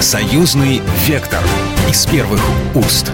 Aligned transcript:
Союзный 0.00 0.80
вектор 1.08 1.40
из 1.90 2.06
первых 2.06 2.40
уст. 2.76 3.10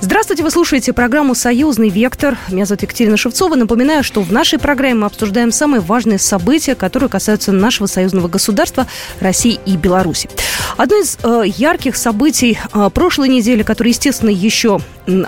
Здравствуйте, 0.00 0.42
вы 0.42 0.50
слушаете 0.50 0.92
программу 0.92 1.36
«Союзный 1.36 1.90
вектор». 1.90 2.36
Меня 2.48 2.66
зовут 2.66 2.82
Екатерина 2.82 3.16
Шевцова. 3.16 3.54
Напоминаю, 3.54 4.02
что 4.02 4.20
в 4.22 4.32
нашей 4.32 4.58
программе 4.58 4.94
мы 4.96 5.06
обсуждаем 5.06 5.52
самые 5.52 5.80
важные 5.80 6.18
события, 6.18 6.74
которые 6.74 7.08
касаются 7.08 7.52
нашего 7.52 7.86
союзного 7.86 8.26
государства 8.26 8.88
России 9.20 9.60
и 9.64 9.76
Беларуси. 9.76 10.28
Одно 10.76 10.96
из 10.96 11.16
э, 11.22 11.44
ярких 11.46 11.94
событий 11.94 12.58
э, 12.72 12.90
прошлой 12.92 13.28
недели, 13.28 13.62
которое, 13.62 13.90
естественно, 13.90 14.30
еще 14.30 14.80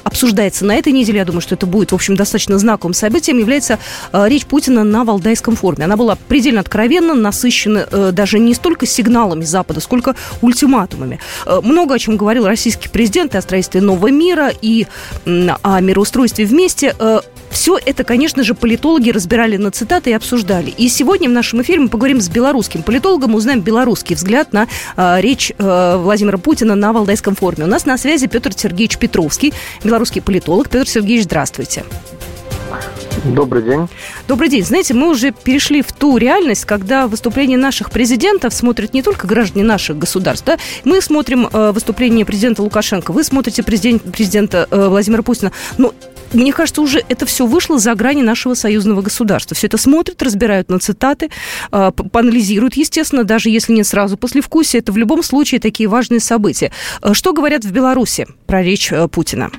обсуждается 0.05 0.65
на 0.65 0.75
этой 0.75 0.93
неделе, 0.93 1.19
я 1.19 1.25
думаю, 1.25 1.41
что 1.41 1.55
это 1.55 1.67
будет, 1.67 1.93
в 1.93 1.95
общем, 1.95 2.17
достаточно 2.17 2.59
знаковым 2.59 2.95
событием, 2.95 3.39
является 3.39 3.79
э, 4.13 4.29
речь 4.29 4.47
Путина 4.47 4.85
на 4.85 5.05
Валдайском 5.05 5.57
форуме. 5.57 5.85
Она 5.85 5.97
была 5.97 6.17
предельно 6.29 6.61
откровенна, 6.61 7.15
насыщена 7.15 7.87
э, 7.91 8.11
даже 8.13 8.39
не 8.39 8.55
столько 8.55 8.87
сигналами 8.87 9.45
Запада, 9.45 9.81
сколько 9.81 10.15
ультиматумами. 10.41 11.19
Э, 11.47 11.61
много 11.63 11.95
о 11.95 11.99
чем 11.99 12.17
говорил 12.17 12.47
российский 12.47 12.89
президент 12.89 13.35
и 13.35 13.39
о 13.39 13.43
строительстве 13.43 13.81
нового 13.81 14.11
мира, 14.11 14.53
и 14.63 14.87
о 15.25 15.81
мироустройстве 15.81 16.45
вместе. 16.45 16.95
Все 17.53 17.79
это, 17.85 18.03
конечно 18.03 18.43
же, 18.43 18.55
политологи 18.55 19.11
разбирали 19.11 19.59
на 19.59 19.71
цитаты 19.71 20.11
и 20.11 20.13
обсуждали. 20.15 20.71
И 20.71 20.89
сегодня 20.89 21.29
в 21.29 21.33
нашем 21.33 21.61
эфире 21.63 21.81
мы 21.81 21.89
поговорим 21.89 22.21
с 22.21 22.29
белорусским 22.29 22.83
политологом, 22.83 23.35
узнаем 23.35 23.61
белорусский 23.61 24.17
взгляд 24.17 24.53
на 24.53 24.67
э, 24.97 25.21
речь 25.21 25.53
э, 25.57 25.97
Владимира 25.99 26.39
Путина 26.39 26.75
на 26.75 26.93
Валдайском 26.93 27.37
форуме. 27.37 27.65
У 27.65 27.69
нас 27.69 27.85
на 27.85 27.99
связи 27.99 28.27
Петр 28.27 28.53
Сергеевич 28.57 28.97
Петровский, 28.97 29.53
белорусский 29.85 30.23
политолог. 30.23 30.71
Петр 30.71 30.89
Сергеевич, 30.89 31.25
здравствуйте. 31.25 31.85
Добрый 33.25 33.63
день. 33.63 33.89
Добрый 34.27 34.49
день. 34.49 34.65
Знаете, 34.65 34.95
мы 34.95 35.09
уже 35.09 35.31
перешли 35.31 35.83
в 35.83 35.93
ту 35.93 36.17
реальность, 36.17 36.65
когда 36.65 37.07
выступления 37.07 37.57
наших 37.57 37.91
президентов 37.91 38.55
смотрят 38.55 38.95
не 38.95 39.03
только 39.03 39.27
граждане 39.27 39.65
наших 39.65 39.99
государств. 39.99 40.47
Да? 40.47 40.59
Мы 40.85 41.01
смотрим 41.01 41.49
э, 41.53 41.73
выступление 41.73 42.25
президента 42.25 42.63
Лукашенко, 42.63 43.13
вы 43.13 43.23
смотрите 43.23 43.63
президент, 43.63 44.03
президента 44.03 44.67
э, 44.71 44.89
Владимира 44.89 45.23
Путина. 45.23 45.53
Но 45.79 45.93
мне 46.33 46.53
кажется, 46.53 46.83
уже 46.83 47.03
это 47.09 47.27
все 47.27 47.47
вышло 47.47 47.79
за 47.79 47.95
грани 47.95 48.23
нашего 48.23 48.55
союзного 48.55 49.03
государства. 49.03 49.57
Все 49.57 49.67
это 49.67 49.79
смотрят, 49.79 50.23
разбирают 50.23 50.71
на 50.71 50.79
цитаты, 50.79 51.31
э, 51.71 51.91
поанализируют, 51.91 52.75
естественно, 52.75 53.25
даже 53.25 53.51
если 53.51 53.73
не 53.73 53.85
сразу 53.85 54.17
после 54.17 54.41
вкуса. 54.41 54.79
Это 54.79 54.93
в 54.93 54.97
любом 54.97 55.23
случае 55.23 55.61
такие 55.61 55.89
важные 55.89 56.21
события. 56.21 56.73
Э, 57.03 57.13
что 57.15 57.33
говорят 57.33 57.65
в 57.65 57.73
Беларуси 57.73 58.27
про 58.47 58.63
речь 58.63 58.93
э, 58.93 59.09
Путина? 59.09 59.51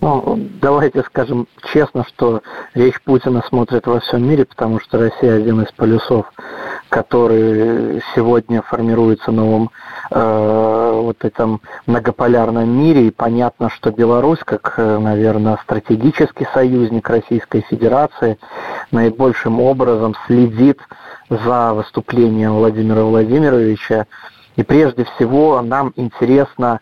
Ну, 0.00 0.38
давайте 0.60 1.02
скажем 1.04 1.48
честно, 1.72 2.04
что 2.14 2.42
речь 2.74 3.00
Путина 3.04 3.42
смотрит 3.48 3.86
во 3.86 4.00
всем 4.00 4.28
мире, 4.28 4.44
потому 4.44 4.78
что 4.80 4.98
Россия 4.98 5.36
один 5.36 5.62
из 5.62 5.72
полюсов, 5.72 6.26
который 6.88 8.02
сегодня 8.14 8.62
формируется 8.62 9.30
новым 9.30 9.70
э, 10.10 10.90
вот 11.02 11.24
этом 11.24 11.60
многополярном 11.86 12.68
мире. 12.68 13.08
И 13.08 13.10
понятно, 13.10 13.70
что 13.70 13.90
Беларусь, 13.90 14.40
как, 14.44 14.74
э, 14.76 14.98
наверное, 14.98 15.58
стратегический 15.62 16.46
союзник 16.52 17.08
Российской 17.08 17.62
Федерации, 17.62 18.38
наибольшим 18.90 19.60
образом 19.60 20.14
следит 20.26 20.80
за 21.28 21.72
выступлением 21.74 22.54
Владимира 22.54 23.02
Владимировича. 23.02 24.06
И 24.56 24.62
прежде 24.62 25.04
всего 25.04 25.60
нам 25.62 25.92
интересно 25.96 26.80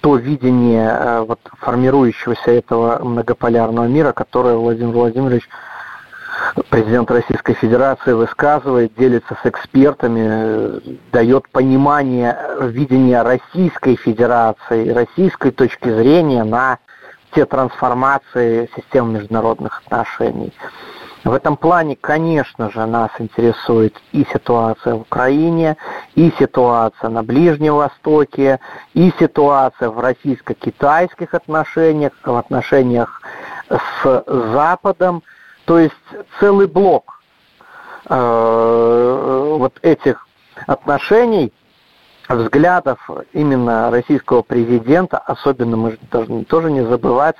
то 0.00 0.16
видение 0.16 0.88
э, 0.88 1.20
вот, 1.20 1.38
формирующегося 1.60 2.50
этого 2.50 2.98
многополярного 3.04 3.86
мира, 3.86 4.12
которое 4.12 4.56
Владимир 4.56 4.92
Владимирович, 4.92 5.48
президент 6.70 7.10
Российской 7.10 7.54
Федерации, 7.54 8.12
высказывает, 8.12 8.94
делится 8.96 9.36
с 9.42 9.46
экспертами, 9.46 10.98
дает 11.12 11.48
понимание 11.50 12.36
видения 12.60 13.22
Российской 13.22 13.96
Федерации, 13.96 14.90
российской 14.90 15.50
точки 15.50 15.88
зрения 15.88 16.44
на 16.44 16.78
те 17.34 17.46
трансформации 17.46 18.68
системы 18.76 19.20
международных 19.20 19.82
отношений. 19.84 20.52
В 21.24 21.32
этом 21.32 21.56
плане, 21.56 21.94
конечно 21.94 22.68
же, 22.70 22.84
нас 22.84 23.10
интересует 23.18 23.94
и 24.10 24.26
ситуация 24.32 24.94
в 24.94 25.02
Украине, 25.02 25.76
и 26.16 26.32
ситуация 26.36 27.10
на 27.10 27.22
Ближнем 27.22 27.76
Востоке, 27.76 28.58
и 28.94 29.12
ситуация 29.20 29.88
в 29.88 30.00
российско-китайских 30.00 31.32
отношениях, 31.34 32.12
в 32.24 32.36
отношениях 32.36 33.22
с 33.70 34.24
Западом. 34.26 35.22
То 35.72 35.78
есть 35.78 35.94
целый 36.38 36.66
блок 36.66 37.22
э, 38.06 39.56
вот 39.58 39.72
этих 39.80 40.26
отношений, 40.66 41.50
взглядов 42.28 42.98
именно 43.32 43.90
российского 43.90 44.42
президента, 44.42 45.16
особенно 45.16 45.78
мы 45.78 45.98
должны 46.10 46.44
тоже 46.44 46.70
не 46.70 46.84
забывать 46.84 47.36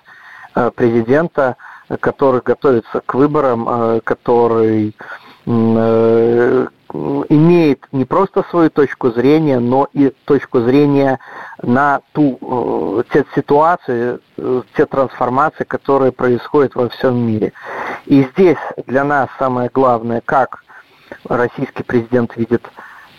э, 0.55 0.71
президента 0.75 1.59
который 2.01 2.41
готовится 2.41 3.01
к 3.05 3.15
выборам, 3.15 3.69
э, 3.69 4.01
который 4.05 4.95
э, 5.47 6.67
имеет 7.29 7.87
не 7.93 8.05
просто 8.05 8.45
свою 8.51 8.71
точку 8.71 9.11
зрения, 9.11 9.59
но 9.59 9.89
и 9.93 10.13
точку 10.25 10.61
зрения 10.61 11.19
на 11.63 12.01
ту 12.13 12.39
э, 12.41 13.03
те 13.13 13.25
ситуации, 13.35 14.19
те 14.77 14.87
трансформации, 14.87 15.65
которые 15.65 16.13
происходят 16.13 16.75
во 16.75 16.89
всем 16.89 17.27
мире. 17.27 17.53
И 18.07 18.25
здесь 18.33 18.59
для 18.87 19.05
нас 19.05 19.29
самое 19.39 19.71
главное, 19.73 20.23
как 20.25 20.65
российский 21.29 21.83
президент 21.83 22.37
видит 22.37 22.63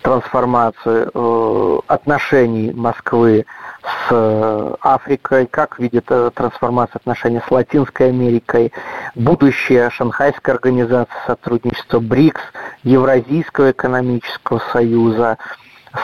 трансформацию 0.02 1.10
э, 1.14 1.78
отношений 1.86 2.72
Москвы 2.74 3.46
с 3.82 4.08
э, 4.10 4.74
Африкой, 4.82 5.46
как 5.46 5.78
видит 5.78 6.04
э, 6.10 6.30
трансформацию 6.34 6.96
отношений 6.96 7.40
с 7.46 7.50
Латинской 7.50 8.10
Америкой, 8.10 8.70
будущее 9.14 9.88
Шанхайской 9.88 10.52
организации 10.52 11.14
сотрудничества 11.26 12.00
БРИКС, 12.00 12.42
Евразийского 12.82 13.70
экономического 13.70 14.60
союза, 14.74 15.38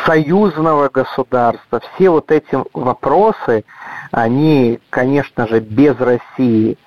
союзного 0.06 0.88
государства. 0.88 1.80
Все 1.94 2.10
вот 2.10 2.30
эти 2.30 2.58
вопросы, 2.72 3.64
они, 4.12 4.80
конечно 4.90 5.46
же, 5.46 5.60
без 5.60 5.98
России 5.98 6.78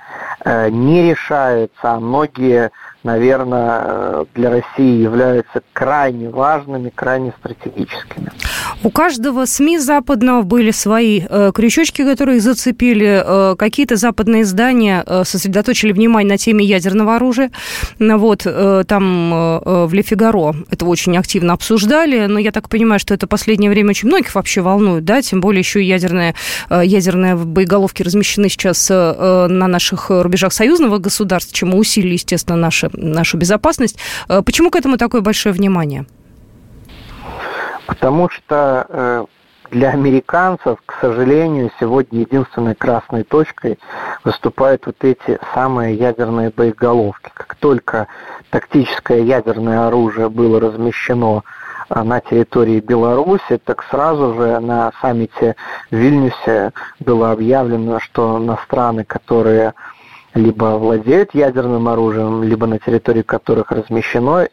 не 0.45 1.09
решаются, 1.09 1.93
а 1.93 1.99
многие 1.99 2.71
наверное, 3.03 4.25
для 4.35 4.49
России 4.49 5.01
являются 5.01 5.61
крайне 5.73 6.29
важными, 6.29 6.91
крайне 6.93 7.33
стратегическими. 7.39 8.31
У 8.83 8.89
каждого 8.89 9.45
СМИ 9.45 9.79
западного 9.79 10.41
были 10.41 10.71
свои 10.71 11.21
э, 11.27 11.51
крючочки, 11.53 12.03
которые 12.03 12.39
зацепили. 12.39 13.23
Э, 13.25 13.55
какие-то 13.57 13.95
западные 13.95 14.43
издания 14.43 15.03
э, 15.05 15.23
сосредоточили 15.25 15.91
внимание 15.91 16.33
на 16.33 16.37
теме 16.37 16.65
ядерного 16.65 17.15
оружия. 17.15 17.51
Вот, 17.99 18.43
э, 18.45 18.83
там 18.87 19.33
э, 19.33 19.85
в 19.85 19.93
Ле 19.93 20.03
это 20.03 20.85
очень 20.85 21.17
активно 21.17 21.53
обсуждали, 21.53 22.25
но 22.27 22.39
я 22.39 22.51
так 22.51 22.69
понимаю, 22.69 22.99
что 22.99 23.13
это 23.13 23.25
последнее 23.25 23.69
время 23.69 23.91
очень 23.91 24.07
многих 24.07 24.35
вообще 24.35 24.61
волнует, 24.61 25.05
да, 25.05 25.21
тем 25.21 25.41
более 25.41 25.59
еще 25.59 25.81
ядерные, 25.83 26.35
э, 26.69 26.81
ядерные 26.85 27.35
боеголовки 27.35 28.03
размещены 28.03 28.49
сейчас 28.49 28.89
э, 28.91 29.47
на 29.47 29.67
наших 29.67 30.09
рубежах 30.09 30.53
союзного 30.53 30.97
государства, 30.97 31.55
чему 31.55 31.77
усилили, 31.77 32.13
естественно, 32.13 32.57
наши 32.57 32.89
нашу 32.93 33.37
безопасность. 33.37 33.97
Э, 34.29 34.41
почему 34.41 34.69
к 34.69 34.75
этому 34.75 34.97
такое 34.97 35.21
большое 35.21 35.53
внимание? 35.53 36.05
Потому 37.85 38.29
что 38.29 38.85
э, 38.89 39.25
для 39.71 39.89
американцев, 39.89 40.79
к 40.85 40.99
сожалению, 41.01 41.71
сегодня 41.79 42.21
единственной 42.21 42.75
красной 42.75 43.23
точкой 43.23 43.79
выступают 44.23 44.85
вот 44.85 45.03
эти 45.03 45.39
самые 45.53 45.95
ядерные 45.95 46.51
боеголовки. 46.51 47.31
Как 47.33 47.55
только 47.55 48.07
тактическое 48.51 49.21
ядерное 49.21 49.87
оружие 49.87 50.29
было 50.29 50.59
размещено 50.59 51.43
э, 51.89 52.03
на 52.03 52.21
территории 52.21 52.79
Беларуси, 52.79 53.59
так 53.63 53.83
сразу 53.89 54.35
же 54.35 54.59
на 54.59 54.91
саммите 55.01 55.55
в 55.89 55.95
Вильнюсе 55.95 56.71
было 56.99 57.31
объявлено, 57.31 57.99
что 57.99 58.37
на 58.37 58.57
страны, 58.57 59.03
которые 59.03 59.73
либо 60.35 60.77
владеют 60.77 61.33
ядерным 61.33 61.87
оружием, 61.87 62.43
либо 62.43 62.65
на 62.65 62.79
территории 62.79 63.21
которых 63.21 63.71
размещено 63.71 64.47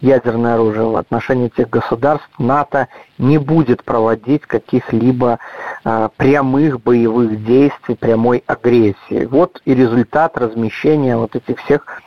ядерное 0.00 0.54
оружие, 0.54 0.86
в 0.86 0.96
отношении 0.96 1.46
этих 1.46 1.68
государств 1.68 2.28
НАТО 2.38 2.88
не 3.18 3.38
будет 3.38 3.82
проводить 3.82 4.42
каких-либо 4.42 5.38
э, 5.84 6.08
прямых 6.16 6.80
боевых 6.82 7.44
действий, 7.44 7.96
прямой 7.96 8.44
агрессии. 8.46 9.24
Вот 9.24 9.60
и 9.64 9.74
результат 9.74 10.36
размещения 10.38 11.16
вот 11.16 11.34
этих 11.34 11.58
всех 11.64 12.02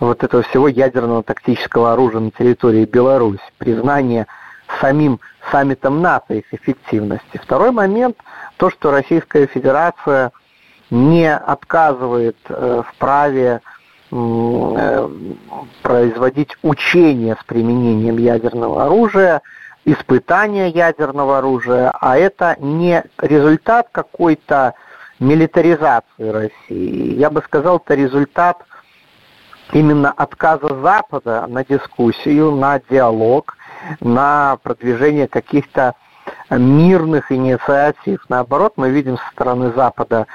вот 0.00 0.22
этого 0.24 0.42
всего 0.42 0.68
ядерного 0.68 1.22
тактического 1.22 1.92
оружия 1.92 2.20
на 2.20 2.30
территории 2.30 2.84
Беларуси, 2.84 3.42
признание 3.58 4.26
самим 4.80 5.20
саммитом 5.50 6.02
НАТО 6.02 6.34
их 6.34 6.52
эффективности. 6.52 7.40
Второй 7.42 7.70
момент, 7.70 8.16
то, 8.58 8.70
что 8.70 8.90
Российская 8.90 9.46
Федерация– 9.46 10.32
не 10.90 11.32
отказывает 11.32 12.36
э, 12.48 12.82
в 12.86 12.98
праве 12.98 13.60
э, 14.10 15.08
производить 15.82 16.56
учения 16.62 17.36
с 17.40 17.44
применением 17.44 18.16
ядерного 18.16 18.84
оружия, 18.84 19.42
испытания 19.84 20.68
ядерного 20.68 21.38
оружия, 21.38 21.90
а 22.00 22.16
это 22.16 22.56
не 22.60 23.04
результат 23.18 23.88
какой-то 23.92 24.74
милитаризации 25.18 26.28
России. 26.28 27.14
Я 27.16 27.30
бы 27.30 27.42
сказал, 27.42 27.78
это 27.78 27.94
результат 27.94 28.64
именно 29.72 30.10
отказа 30.10 30.80
Запада 30.80 31.46
на 31.48 31.64
дискуссию, 31.64 32.52
на 32.52 32.80
диалог, 32.88 33.56
на 34.00 34.58
продвижение 34.62 35.28
каких-то 35.28 35.94
мирных 36.50 37.32
инициатив. 37.32 38.24
Наоборот, 38.28 38.74
мы 38.76 38.90
видим 38.90 39.18
со 39.18 39.26
стороны 39.32 39.72
Запада 39.72 40.26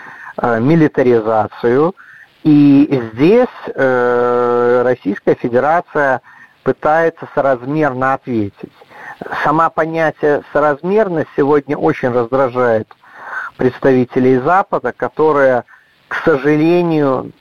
милитаризацию, 0.41 1.95
и 2.43 3.01
здесь 3.13 3.47
э, 3.67 4.81
Российская 4.83 5.35
Федерация 5.35 6.21
пытается 6.63 7.27
соразмерно 7.33 8.13
ответить. 8.13 8.71
Сама 9.43 9.69
понятие 9.69 10.43
соразмерность 10.51 11.29
сегодня 11.37 11.77
очень 11.77 12.09
раздражает 12.09 12.87
представителей 13.57 14.37
Запада, 14.39 14.91
которые, 14.91 15.63
к 16.07 16.15
сожалению, 16.25 17.31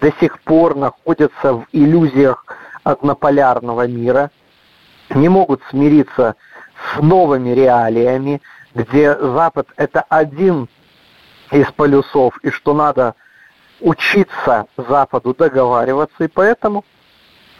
до 0.00 0.12
сих 0.20 0.40
пор 0.40 0.76
находятся 0.76 1.54
в 1.54 1.66
иллюзиях 1.72 2.44
однополярного 2.82 3.86
мира, 3.86 4.30
не 5.14 5.28
могут 5.28 5.62
смириться 5.70 6.36
с 6.94 7.00
новыми 7.00 7.50
реалиями, 7.50 8.40
где 8.74 9.16
Запад 9.16 9.68
это 9.76 10.04
один 10.08 10.68
из 11.50 11.66
полюсов, 11.72 12.38
и 12.42 12.50
что 12.50 12.74
надо 12.74 13.14
учиться 13.80 14.66
Западу 14.76 15.34
договариваться, 15.34 16.24
и 16.24 16.28
поэтому, 16.28 16.84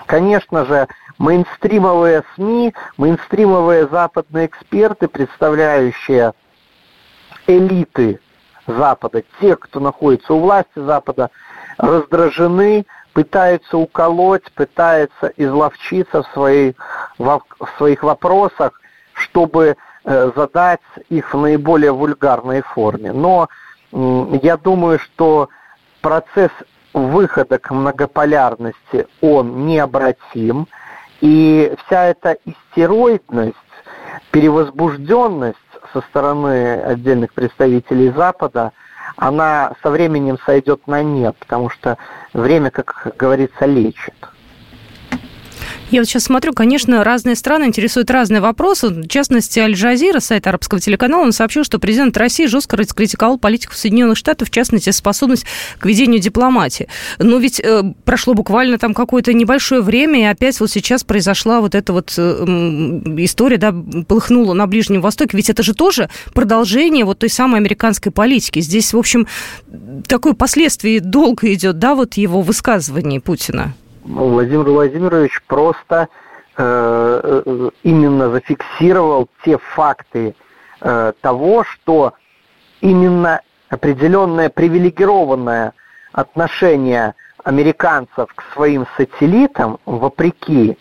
конечно 0.06 0.64
же, 0.64 0.88
мейнстримовые 1.18 2.24
СМИ, 2.34 2.74
мейнстримовые 2.98 3.88
западные 3.88 4.46
эксперты, 4.46 5.08
представляющие 5.08 6.32
элиты 7.46 8.20
Запада, 8.66 9.22
те, 9.40 9.56
кто 9.56 9.80
находится 9.80 10.34
у 10.34 10.40
власти 10.40 10.70
Запада, 10.76 11.30
раздражены, 11.78 12.86
пытаются 13.12 13.76
уколоть, 13.76 14.50
пытаются 14.52 15.32
изловчиться 15.36 16.22
в, 16.22 16.26
своей, 16.32 16.76
в 17.18 17.40
своих 17.76 18.02
вопросах, 18.02 18.80
чтобы 19.14 19.76
э, 20.04 20.30
задать 20.36 20.80
их 21.08 21.34
в 21.34 21.38
наиболее 21.38 21.92
вульгарной 21.92 22.62
форме. 22.62 23.12
Но 23.12 23.48
я 23.92 24.56
думаю, 24.56 24.98
что 24.98 25.48
процесс 26.00 26.50
выхода 26.92 27.58
к 27.58 27.70
многополярности, 27.70 29.06
он 29.20 29.66
необратим, 29.66 30.66
и 31.20 31.74
вся 31.84 32.06
эта 32.06 32.36
истероидность, 32.44 33.56
перевозбужденность 34.30 35.58
со 35.92 36.00
стороны 36.02 36.80
отдельных 36.80 37.32
представителей 37.32 38.10
Запада, 38.10 38.72
она 39.16 39.74
со 39.82 39.90
временем 39.90 40.38
сойдет 40.46 40.86
на 40.86 41.02
нет, 41.02 41.36
потому 41.38 41.68
что 41.68 41.98
время, 42.32 42.70
как 42.70 43.14
говорится, 43.16 43.66
лечит. 43.66 44.14
Я 45.90 46.02
вот 46.02 46.08
сейчас 46.08 46.24
смотрю, 46.24 46.52
конечно, 46.52 47.02
разные 47.02 47.34
страны 47.34 47.64
интересуют 47.64 48.12
разные 48.12 48.40
вопросы. 48.40 48.88
В 48.90 49.08
частности, 49.08 49.58
Аль-Джазира, 49.58 50.20
сайт 50.20 50.46
арабского 50.46 50.80
телеканала, 50.80 51.22
он 51.24 51.32
сообщил, 51.32 51.64
что 51.64 51.80
президент 51.80 52.16
России 52.16 52.46
жестко 52.46 52.76
раскритиковал 52.76 53.38
политику 53.38 53.74
Соединенных 53.74 54.16
Штатов, 54.16 54.48
в 54.48 54.50
частности, 54.52 54.90
способность 54.90 55.46
к 55.80 55.86
ведению 55.86 56.20
дипломатии. 56.20 56.86
Но 57.18 57.38
ведь 57.38 57.58
э, 57.58 57.82
прошло 58.04 58.34
буквально 58.34 58.78
там 58.78 58.94
какое-то 58.94 59.32
небольшое 59.32 59.80
время, 59.80 60.20
и 60.20 60.24
опять 60.24 60.60
вот 60.60 60.70
сейчас 60.70 61.02
произошла 61.02 61.60
вот 61.60 61.74
эта 61.74 61.92
вот 61.92 62.14
э, 62.16 62.22
история, 63.18 63.56
да, 63.56 63.74
полыхнула 64.06 64.54
на 64.54 64.68
Ближнем 64.68 65.00
Востоке. 65.00 65.36
Ведь 65.36 65.50
это 65.50 65.64
же 65.64 65.74
тоже 65.74 66.08
продолжение 66.34 67.04
вот 67.04 67.18
той 67.18 67.30
самой 67.30 67.58
американской 67.58 68.12
политики. 68.12 68.60
Здесь, 68.60 68.92
в 68.92 68.98
общем, 68.98 69.26
такое 70.06 70.34
последствие 70.34 71.00
долго 71.00 71.52
идет, 71.52 71.80
да, 71.80 71.96
вот 71.96 72.14
его 72.14 72.42
высказываний 72.42 73.18
Путина. 73.18 73.74
Владимир 74.04 74.64
Владимирович 74.64 75.42
просто 75.46 76.08
э, 76.56 77.42
э, 77.46 77.70
именно 77.82 78.30
зафиксировал 78.30 79.28
те 79.44 79.58
факты 79.58 80.34
э, 80.80 81.12
того, 81.20 81.64
что 81.64 82.14
именно 82.80 83.40
определенное 83.68 84.48
привилегированное 84.48 85.74
отношение 86.12 87.14
американцев 87.44 88.32
к 88.34 88.42
своим 88.54 88.86
сателлитам, 88.96 89.78
вопреки 89.86 90.76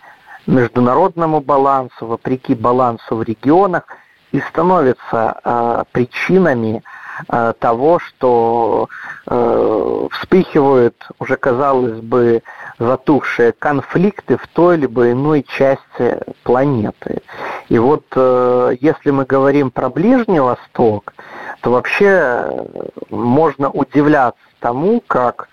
международному 0.48 1.42
балансу, 1.42 2.08
вопреки 2.08 2.56
балансу 2.56 3.16
в 3.16 3.24
регионах, 3.24 3.84
и 4.32 4.40
становятся 4.42 5.40
э, 5.44 5.84
причинами 5.92 6.84
Э, 6.84 6.99
того, 7.28 8.00
что 8.00 8.88
э, 9.28 10.08
вспыхивают 10.12 10.96
уже, 11.20 11.36
казалось 11.36 12.00
бы, 12.00 12.42
затухшие 12.78 13.52
конфликты 13.52 14.38
в 14.38 14.48
той 14.48 14.78
либо 14.78 15.12
иной 15.12 15.44
части 15.44 16.18
планеты. 16.44 17.22
И 17.68 17.78
вот 17.78 18.06
э, 18.16 18.76
если 18.80 19.12
мы 19.12 19.26
говорим 19.26 19.72
про 19.72 19.90
Ближний 19.90 20.40
Восток, 20.40 21.14
то 21.62 21.72
вообще 21.72 22.66
можно 23.10 23.70
удивляться 23.70 24.40
тому, 24.60 25.02
как 25.06 25.50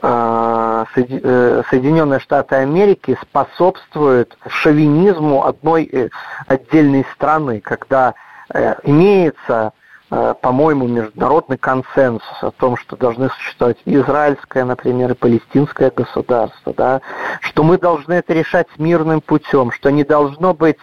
Соединенные 0.00 2.20
Штаты 2.20 2.56
Америки 2.56 3.18
способствуют 3.20 4.38
шовинизму 4.48 5.44
одной 5.44 6.10
отдельной 6.46 7.04
страны, 7.14 7.60
когда 7.60 8.14
имеется 8.84 9.54
Э, 9.54 9.70
по-моему, 10.10 10.88
международный 10.88 11.56
консенсус 11.56 12.42
о 12.42 12.50
том, 12.50 12.76
что 12.76 12.96
должны 12.96 13.30
существовать 13.30 13.78
израильское, 13.84 14.64
например, 14.64 15.12
и 15.12 15.14
палестинское 15.14 15.90
государство, 15.90 16.74
да, 16.76 17.00
что 17.40 17.62
мы 17.62 17.78
должны 17.78 18.14
это 18.14 18.34
решать 18.34 18.66
мирным 18.78 19.20
путем, 19.20 19.70
что 19.70 19.90
не 19.90 20.02
должно 20.02 20.52
быть 20.52 20.78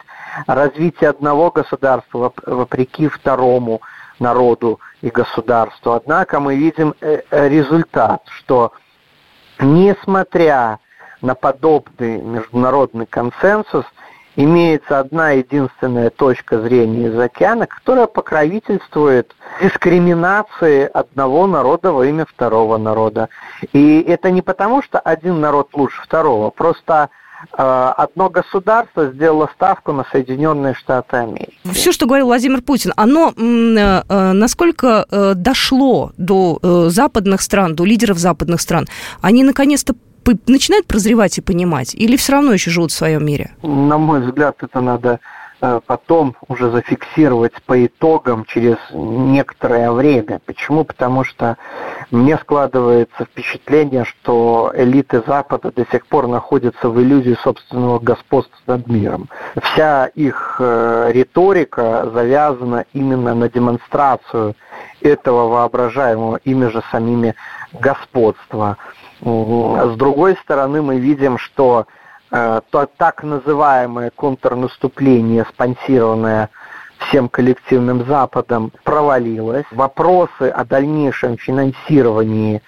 развития 0.45 1.09
одного 1.09 1.51
государства 1.51 2.31
вопреки 2.45 3.09
второму 3.09 3.81
народу 4.19 4.79
и 5.01 5.09
государству. 5.09 5.91
Однако 5.91 6.39
мы 6.39 6.55
видим 6.55 6.93
э, 7.01 7.21
э, 7.29 7.49
результат, 7.49 8.23
что 8.29 8.71
несмотря 9.59 10.79
на 11.21 11.35
подобный 11.35 12.21
международный 12.21 13.05
консенсус, 13.05 13.85
имеется 14.37 14.99
одна 14.99 15.31
единственная 15.31 16.11
точка 16.11 16.61
зрения 16.61 17.07
из 17.07 17.19
океана, 17.19 17.65
которая 17.65 18.05
покровительствует 18.07 19.35
дискриминации 19.61 20.89
одного 20.93 21.47
народа 21.47 21.91
во 21.91 22.05
имя 22.05 22.25
второго 22.25 22.77
народа. 22.77 23.29
И 23.73 23.99
это 24.07 24.31
не 24.31 24.41
потому, 24.41 24.81
что 24.83 24.99
один 24.99 25.41
народ 25.41 25.69
лучше 25.73 26.03
второго, 26.03 26.51
просто 26.51 27.09
э, 27.57 27.93
одно 27.97 28.29
государство 28.29 29.07
сделало 29.07 29.49
ставку 29.55 29.91
на 29.91 30.05
Соединенные 30.11 30.75
Штаты 30.75 31.17
Америки. 31.17 31.57
Все, 31.73 31.91
что 31.91 32.05
говорил 32.05 32.27
Владимир 32.27 32.61
Путин, 32.61 32.93
оно 32.95 33.33
э, 33.35 34.03
э, 34.07 34.31
насколько 34.33 35.33
дошло 35.35 36.11
до 36.17 36.59
западных 36.89 37.41
стран, 37.41 37.75
до 37.75 37.85
лидеров 37.85 38.19
западных 38.19 38.61
стран, 38.61 38.85
они 39.21 39.43
наконец-то 39.43 39.95
начинают 40.47 40.87
прозревать 40.87 41.37
и 41.37 41.41
понимать, 41.41 41.93
или 41.95 42.15
все 42.15 42.33
равно 42.33 42.53
еще 42.53 42.71
живут 42.71 42.91
в 42.91 42.95
своем 42.95 43.25
мире? 43.25 43.51
На 43.63 43.97
мой 43.97 44.21
взгляд, 44.21 44.57
это 44.61 44.81
надо 44.81 45.19
э, 45.61 45.79
потом 45.85 46.35
уже 46.47 46.71
зафиксировать 46.71 47.53
по 47.65 47.85
итогам 47.85 48.45
через 48.45 48.77
некоторое 48.91 49.91
время. 49.91 50.39
Почему? 50.45 50.83
Потому 50.83 51.23
что 51.23 51.57
мне 52.11 52.37
складывается 52.37 53.25
впечатление, 53.25 54.05
что 54.05 54.71
элиты 54.75 55.23
Запада 55.27 55.71
до 55.75 55.85
сих 55.91 56.05
пор 56.07 56.27
находятся 56.27 56.89
в 56.89 57.01
иллюзии 57.01 57.37
собственного 57.43 57.99
господства 57.99 58.57
над 58.67 58.87
миром. 58.87 59.29
Вся 59.61 60.05
их 60.07 60.57
э, 60.59 61.11
риторика 61.11 62.09
завязана 62.13 62.85
именно 62.93 63.35
на 63.35 63.49
демонстрацию 63.49 64.55
этого 65.01 65.47
воображаемого 65.47 66.37
ими 66.37 66.67
же 66.67 66.83
самими 66.91 67.35
господства. 67.73 68.77
С 69.21 69.95
другой 69.95 70.37
стороны, 70.43 70.81
мы 70.81 70.99
видим, 70.99 71.37
что 71.37 71.87
э, 72.31 72.61
то 72.69 72.87
так 72.97 73.23
называемое 73.23 74.11
контрнаступление, 74.11 75.45
спонсированное 75.45 76.49
всем 76.99 77.29
коллективным 77.29 78.05
Западом, 78.05 78.71
провалилось. 78.83 79.65
Вопросы 79.71 80.49
о 80.49 80.65
дальнейшем 80.65 81.37
финансировании 81.37 82.61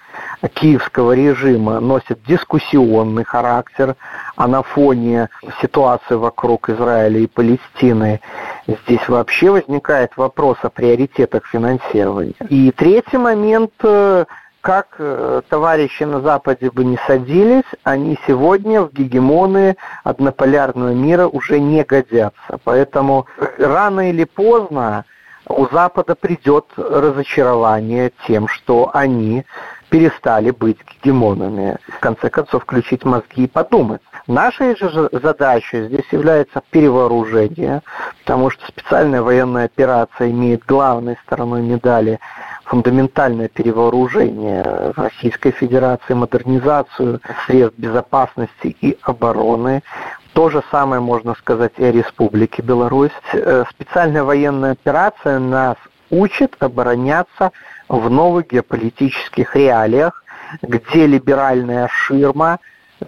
киевского 0.54 1.12
режима 1.12 1.80
носят 1.80 2.22
дискуссионный 2.26 3.24
характер, 3.24 3.96
а 4.36 4.48
на 4.48 4.62
фоне 4.62 5.28
ситуации 5.60 6.14
вокруг 6.14 6.68
Израиля 6.68 7.20
и 7.20 7.26
Палестины 7.26 8.20
здесь 8.66 9.08
вообще 9.08 9.50
возникает 9.50 10.16
вопрос 10.16 10.58
о 10.62 10.70
приоритетах 10.70 11.46
финансирования. 11.46 12.34
И 12.48 12.70
третий 12.72 13.18
момент 13.18 13.72
э, 13.82 14.24
как 14.60 14.96
э, 14.98 15.42
товарищи 15.48 16.02
на 16.02 16.20
Западе 16.20 16.70
бы 16.70 16.84
не 16.84 16.98
садились, 17.06 17.64
они 17.82 18.18
сегодня 18.26 18.82
в 18.82 18.92
гегемоны 18.92 19.76
однополярного 20.04 20.92
мира 20.92 21.26
уже 21.26 21.60
не 21.60 21.82
годятся. 21.84 22.58
Поэтому 22.64 23.26
рано 23.58 24.10
или 24.10 24.24
поздно 24.24 25.04
у 25.46 25.66
Запада 25.72 26.14
придет 26.14 26.66
разочарование 26.76 28.12
тем, 28.26 28.48
что 28.48 28.90
они 28.92 29.44
перестали 29.90 30.50
быть 30.50 30.78
гегемонами. 31.02 31.76
В 31.88 31.98
конце 31.98 32.30
концов, 32.30 32.62
включить 32.62 33.04
мозги 33.04 33.44
и 33.44 33.48
подумать. 33.48 34.00
Нашей 34.26 34.76
же 34.76 35.08
задачей 35.12 35.88
здесь 35.88 36.06
является 36.12 36.62
перевооружение, 36.70 37.82
потому 38.20 38.50
что 38.50 38.66
специальная 38.68 39.22
военная 39.22 39.64
операция 39.66 40.30
имеет 40.30 40.64
главной 40.64 41.18
стороной 41.26 41.62
медали 41.62 42.20
фундаментальное 42.64 43.48
перевооружение 43.48 44.92
Российской 44.96 45.50
Федерации, 45.50 46.14
модернизацию 46.14 47.20
средств 47.46 47.78
безопасности 47.78 48.76
и 48.80 48.96
обороны. 49.02 49.82
То 50.34 50.50
же 50.50 50.62
самое 50.70 51.00
можно 51.00 51.34
сказать 51.34 51.72
и 51.78 51.84
о 51.84 51.90
Республике 51.90 52.62
Беларусь. 52.62 53.10
Э, 53.32 53.64
специальная 53.68 54.22
военная 54.22 54.72
операция 54.72 55.40
нас 55.40 55.76
учит 56.10 56.54
обороняться 56.60 57.50
в 57.90 58.08
новых 58.08 58.46
геополитических 58.46 59.56
реалиях, 59.56 60.22
где 60.62 61.06
либеральная 61.06 61.88
ширма 61.88 62.60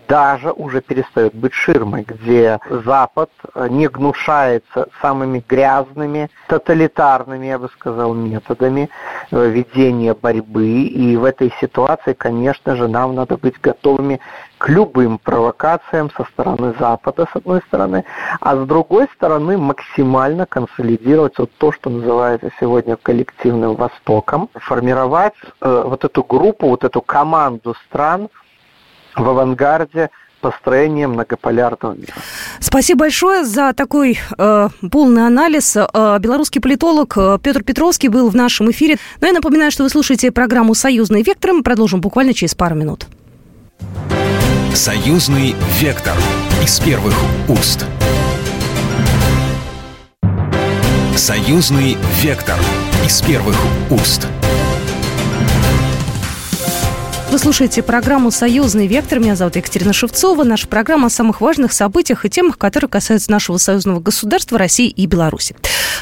даже 0.09 0.53
уже 0.53 0.81
перестает 0.81 1.35
быть 1.35 1.53
ширмой, 1.53 2.03
где 2.03 2.59
Запад 2.69 3.31
не 3.55 3.89
гнушается 3.89 4.89
самыми 5.01 5.45
грязными, 5.47 6.31
тоталитарными, 6.49 7.47
я 7.47 7.59
бы 7.59 7.69
сказал, 7.69 8.15
методами 8.15 8.91
ведения 9.31 10.15
борьбы. 10.15 10.67
И 10.67 11.17
в 11.17 11.25
этой 11.25 11.53
ситуации, 11.61 12.13
конечно 12.13 12.77
же, 12.77 12.89
нам 12.89 13.15
надо 13.15 13.37
быть 13.37 13.61
готовыми 13.61 14.21
к 14.59 14.69
любым 14.69 15.19
провокациям 15.19 16.09
со 16.17 16.25
стороны 16.25 16.73
Запада, 16.79 17.27
с 17.33 17.35
одной 17.35 17.61
стороны, 17.67 18.05
а 18.41 18.55
с 18.55 18.65
другой 18.65 19.09
стороны 19.15 19.59
максимально 19.59 20.47
консолидировать 20.47 21.37
вот 21.39 21.51
то, 21.59 21.73
что 21.73 21.91
называется 21.91 22.51
сегодня 22.61 22.97
коллективным 22.97 23.75
Востоком, 23.75 24.49
формировать 24.55 25.35
э, 25.61 25.83
вот 25.85 26.05
эту 26.05 26.23
группу, 26.23 26.69
вот 26.69 26.85
эту 26.85 27.03
команду 27.03 27.75
стран 27.89 28.29
в 29.17 29.29
авангарде 29.29 30.11
построения 30.41 31.07
многополярного 31.07 31.95
мира. 31.95 32.13
Спасибо 32.59 33.01
большое 33.01 33.45
за 33.45 33.73
такой 33.73 34.19
э, 34.37 34.69
полный 34.91 35.27
анализ. 35.27 35.77
Э, 35.77 36.19
белорусский 36.19 36.61
политолог 36.61 37.17
э, 37.17 37.39
Петр 37.43 37.63
Петровский 37.63 38.09
был 38.09 38.29
в 38.29 38.35
нашем 38.35 38.71
эфире. 38.71 38.99
Но 39.21 39.29
я 39.29 39.33
напоминаю, 39.33 39.71
что 39.71 39.85
вы 39.85 39.89
слушаете 39.89 40.33
программу 40.33 40.75
«Союзный 40.75 41.23
вектор». 41.23 41.53
Мы 41.53 41.63
продолжим 41.63 42.01
буквально 42.01 42.35
через 42.35 42.55
пару 42.55 42.75
минут. 42.75 43.07
Союзный 44.75 45.55
вектор 45.81 46.15
из 46.63 46.81
первых 46.81 47.15
уст. 47.49 47.87
Союзный 51.17 51.97
вектор 52.21 52.59
из 53.05 53.23
первых 53.23 53.57
уст. 53.91 54.27
Вы 57.33 57.39
слушаете 57.39 57.83
программу 57.83 58.31
«Союзный 58.31 58.87
вектор». 58.87 59.19
Меня 59.19 59.37
зовут 59.37 59.57
Екатерина 59.57 59.95
Шевцова. 59.95 60.45
Наша 60.45 60.69
программа 60.69 61.07
о 61.07 61.11
самых 61.11 61.41
важных 61.41 61.73
событиях 61.73 62.27
и 62.27 62.29
темах, 62.29 62.59
которые 62.59 62.91
касаются 62.91 63.31
нашего 63.31 63.57
союзного 63.57 64.01
государства, 64.01 64.59
России 64.59 64.91
и 64.91 65.07
Беларуси. 65.07 65.57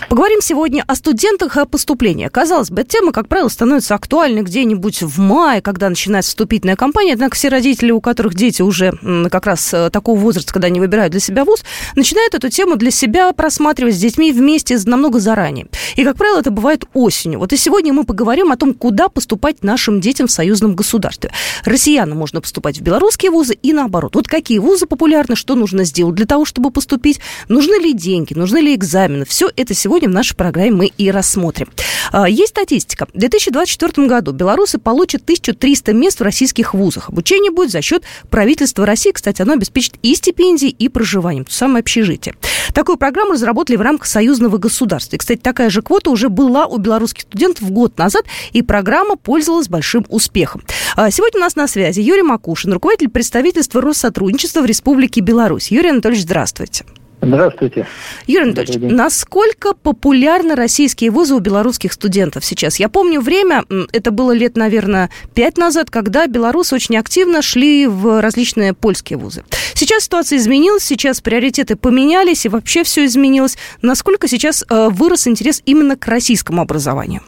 Поговорим 0.09 0.41
сегодня 0.43 0.83
о 0.89 0.97
студентах 0.97 1.57
и 1.57 1.61
о 1.61 1.67
поступлении. 1.67 2.27
Казалось 2.27 2.71
бы, 2.71 2.83
тема, 2.83 3.13
как 3.13 3.29
правило, 3.29 3.49
становится 3.49 3.95
актуальной 3.95 4.43
где-нибудь 4.43 5.03
в 5.03 5.21
мае, 5.21 5.63
когда 5.63 5.89
начинается 5.89 6.31
вступительная 6.31 6.75
кампания. 6.75 7.13
Однако 7.13 7.37
все 7.37 7.49
родители, 7.49 7.93
у 7.93 8.01
которых 8.01 8.35
дети 8.35 8.63
уже 8.63 8.93
как 9.31 9.47
раз 9.47 9.73
э, 9.73 9.91
такого 9.91 10.19
возраста, 10.19 10.53
когда 10.53 10.67
они 10.67 10.81
выбирают 10.81 11.13
для 11.13 11.21
себя 11.21 11.45
вуз, 11.45 11.63
начинают 11.95 12.35
эту 12.35 12.49
тему 12.49 12.75
для 12.75 12.91
себя 12.91 13.33
просматривать 13.33 13.95
с 13.95 13.99
детьми 13.99 14.33
вместе 14.33 14.77
намного 14.85 15.21
заранее. 15.21 15.69
И, 15.95 16.03
как 16.03 16.17
правило, 16.17 16.41
это 16.41 16.51
бывает 16.51 16.87
осенью. 16.93 17.39
Вот 17.39 17.53
и 17.53 17.57
сегодня 17.57 17.93
мы 17.93 18.03
поговорим 18.03 18.51
о 18.51 18.57
том, 18.57 18.75
куда 18.75 19.09
поступать 19.09 19.63
нашим 19.63 20.01
детям 20.01 20.27
в 20.27 20.33
союзном 20.33 20.75
государстве. 20.75 21.20
Россиянам 21.65 22.19
можно 22.19 22.41
поступать 22.41 22.79
в 22.79 22.83
белорусские 22.83 23.31
вузы 23.31 23.55
и 23.55 23.73
наоборот. 23.73 24.15
Вот 24.15 24.29
какие 24.29 24.59
вузы 24.59 24.87
популярны, 24.87 25.37
что 25.37 25.55
нужно 25.55 25.85
сделать 25.85 26.15
для 26.15 26.27
того, 26.27 26.45
чтобы 26.45 26.71
поступить, 26.71 27.21
нужны 27.49 27.75
ли 27.81 27.93
деньги, 27.93 28.35
нужны 28.35 28.59
ли 28.59 28.75
экзамены. 28.75 29.25
Все 29.25 29.50
это 29.57 29.75
сегодня 29.75 30.09
в 30.09 30.12
нашей 30.12 30.37
программе 30.37 30.71
мы 30.71 30.87
и 30.87 31.11
рассмотрим. 31.11 31.69
А, 32.12 32.29
есть 32.29 32.50
статистика. 32.50 33.07
В 33.12 33.19
2024 33.19 34.07
году 34.07 34.33
белорусы 34.33 34.79
получат 34.79 35.23
1300 35.23 35.93
мест 35.93 36.21
в 36.21 36.23
российских 36.23 36.75
вузах. 36.75 37.09
Обучение 37.09 37.50
будет 37.50 37.71
за 37.71 37.83
счет 37.83 38.05
правительства 38.31 38.87
России. 38.87 39.12
Кстати, 39.12 39.43
оно 39.43 39.55
обеспечит 39.55 39.95
и 40.03 40.15
стипендии, 40.15 40.69
и 40.69 40.89
проживание. 40.89 41.45
То 41.45 41.53
самое 41.53 41.81
общежитие. 41.81 42.35
Такую 42.75 42.99
программу 42.99 43.33
разработали 43.33 43.77
в 43.77 43.81
рамках 43.81 44.07
союзного 44.07 44.59
государства. 44.59 45.17
И, 45.17 45.19
кстати, 45.19 45.41
такая 45.41 45.71
же 45.71 45.83
квота 45.83 46.11
уже 46.11 46.29
была 46.29 46.67
у 46.67 46.79
белорусских 46.79 47.23
студентов 47.23 47.71
год 47.71 47.99
назад, 47.99 48.25
и 48.53 48.62
программа 48.62 49.17
пользовалась 49.17 49.69
большим 49.69 50.07
успехом. 50.09 50.62
Сегодня 51.11 51.40
у 51.40 51.43
нас 51.43 51.57
на 51.57 51.67
связи 51.67 52.00
Юрий 52.00 52.23
Макушин, 52.23 52.73
руководитель 52.73 53.09
представительства 53.09 53.81
Россотрудничества 53.81 54.61
в 54.61 54.64
Республике 54.64 55.21
Беларусь. 55.21 55.73
Юрий 55.73 55.90
Анатольевич, 55.90 56.23
здравствуйте. 56.23 56.85
Здравствуйте. 57.21 57.87
Юрий 58.29 58.45
Анатольевич, 58.45 58.93
насколько 58.93 59.75
популярны 59.75 60.55
российские 60.55 61.11
вузы 61.11 61.35
у 61.35 61.40
белорусских 61.40 61.93
студентов 61.93 62.45
сейчас? 62.45 62.79
Я 62.79 62.88
помню 62.88 63.21
время, 63.21 63.64
это 63.93 64.12
было 64.12 64.31
лет, 64.31 64.57
наверное, 64.57 65.11
пять 65.35 65.59
назад, 65.59 65.90
когда 65.90 66.29
белорусы 66.29 66.76
очень 66.76 66.97
активно 66.97 67.43
шли 67.43 67.88
в 67.88 68.21
различные 68.21 68.73
польские 68.73 69.19
вузы. 69.19 69.43
Сейчас 69.75 70.05
ситуация 70.05 70.38
изменилась, 70.38 70.85
сейчас 70.85 71.21
приоритеты 71.21 71.75
поменялись, 71.75 72.47
и 72.47 72.49
вообще 72.49 72.85
все 72.85 73.05
изменилось. 73.05 73.59
Насколько 73.83 74.29
сейчас 74.29 74.64
э, 74.69 74.88
вырос 74.90 75.26
интерес 75.26 75.61
именно 75.67 75.97
к 75.97 76.07
российскому 76.07 76.62
образованию? 76.62 77.23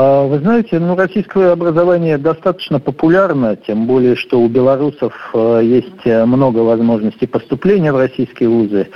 А, 0.00 0.28
вы 0.28 0.38
знаете, 0.38 0.78
ну, 0.78 0.94
российское 0.94 1.50
образование 1.50 2.18
достаточно 2.18 2.78
популярно, 2.78 3.56
тем 3.56 3.88
более, 3.88 4.14
что 4.14 4.40
у 4.40 4.46
белорусов 4.46 5.12
э, 5.34 5.60
есть 5.64 6.04
э, 6.06 6.24
много 6.24 6.58
возможностей 6.58 7.26
поступления 7.26 7.92
в 7.92 7.96
российские 7.96 8.48
вузы 8.48 8.90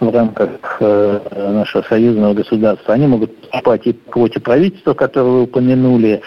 в 0.00 0.10
рамках 0.10 0.78
э, 0.80 1.50
нашего 1.52 1.82
союзного 1.82 2.32
государства. 2.32 2.94
Они 2.94 3.06
могут 3.06 3.38
поступать 3.38 3.86
и 3.86 3.92
по 3.92 4.12
квоте 4.12 4.40
правительства, 4.40 4.94
которое 4.94 5.30
вы 5.30 5.42
упомянули, 5.42 6.22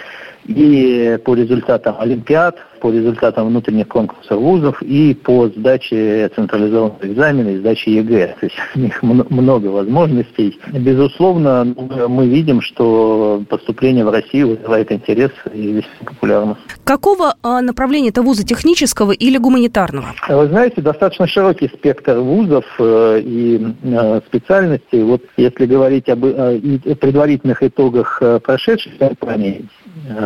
и 0.46 1.18
по 1.24 1.36
результатам 1.36 1.96
олимпиад, 2.00 2.58
по 2.80 2.92
результатам 2.92 3.48
внутренних 3.48 3.88
конкурсов 3.88 4.40
вузов 4.40 4.82
и 4.82 5.14
по 5.14 5.48
сдаче 5.48 6.30
централизованного 6.36 6.98
экзамена 7.02 7.50
и 7.50 7.58
сдаче 7.58 7.96
ЕГЭ. 7.96 8.36
То 8.40 8.46
есть 8.46 8.56
у 8.76 8.80
них 8.80 9.04
много 9.04 9.68
возможностей. 9.68 10.60
Безусловно, 10.72 11.76
мы 12.08 12.28
видим, 12.28 12.62
что 12.62 13.44
поступление 13.50 14.06
в 14.06 14.10
Россию 14.10 14.50
вызывает 14.50 14.92
интерес 14.92 15.32
и 15.54 15.74
весьма 15.74 16.06
популярно. 16.06 16.58
Какого 16.84 17.36
а, 17.44 17.62
направления 17.62 18.10
это 18.10 18.22
вузы, 18.22 18.44
технического 18.44 19.12
или 19.12 19.38
гуманитарного? 19.38 20.08
Вы 20.28 20.48
знаете, 20.48 20.82
достаточно 20.82 21.28
широкий 21.28 21.68
спектр 21.68 22.18
вузов 22.18 22.66
э, 22.80 23.22
и 23.24 23.62
э, 23.84 24.22
специальностей. 24.28 25.04
Вот 25.04 25.22
если 25.38 25.66
говорить 25.66 26.10
об 26.10 26.26
э, 26.26 26.60
предварительных 27.00 27.62
итогах 27.64 28.22
прошедшей 28.44 28.94
кампании, 28.98 29.66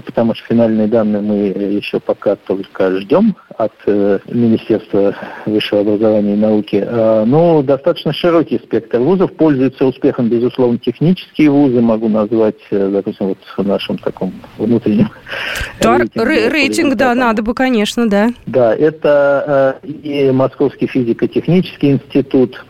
потому 0.06 0.36
что 0.36 0.46
финальные 0.48 0.88
данные 0.88 1.22
мы 1.22 1.36
еще 1.36 2.00
пока 2.00 2.36
только 2.36 3.00
ждем 3.00 3.36
от 3.58 3.74
э, 3.86 4.20
Министерства 4.28 5.16
высшего 5.46 5.82
образования 5.82 6.34
и 6.34 6.38
науки. 6.38 6.84
Э, 6.86 7.24
но 7.26 7.62
достаточно 7.62 8.14
широкий 8.14 8.58
спектр 8.58 9.00
вузов. 9.00 9.34
Пользуются 9.34 9.86
успехом, 9.86 10.30
безусловно, 10.30 10.78
технические 10.78 11.50
вузы. 11.50 11.82
Могу 11.82 12.10
назвать, 12.10 12.60
э, 12.72 12.90
допустим, 12.92 13.28
вот 13.28 13.38
в 13.58 13.68
нашем 13.68 13.98
таком 13.98 14.34
внутреннем 14.58 15.10
да, 15.82 15.98
рейтинге. 15.98 16.50
Рейтинг, 16.50 16.96
да, 16.96 17.16
надо 17.16 17.42
бы, 17.44 17.54
конечно, 17.54 18.10
да. 18.10 18.30
Да, 18.46 18.76
это 18.76 19.80
э, 19.84 19.88
и 19.88 20.32
Московский 20.32 20.88
физико-технический 20.88 21.92
институт, 21.92 22.64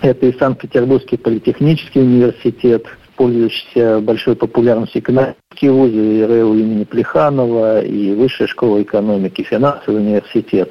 это 0.00 0.26
и 0.26 0.38
Санкт-Петербургский 0.38 1.16
политехнический 1.16 2.02
университет, 2.02 2.86
пользующийся 3.18 3.98
большой 3.98 4.36
популярностью 4.36 5.00
экономические 5.00 5.72
вузы, 5.72 6.26
РЭУ 6.26 6.54
имени 6.54 6.84
Плеханова, 6.84 7.82
и 7.82 8.14
Высшая 8.14 8.46
школа 8.46 8.80
экономики, 8.80 9.42
финансовый 9.42 9.96
университет. 9.96 10.70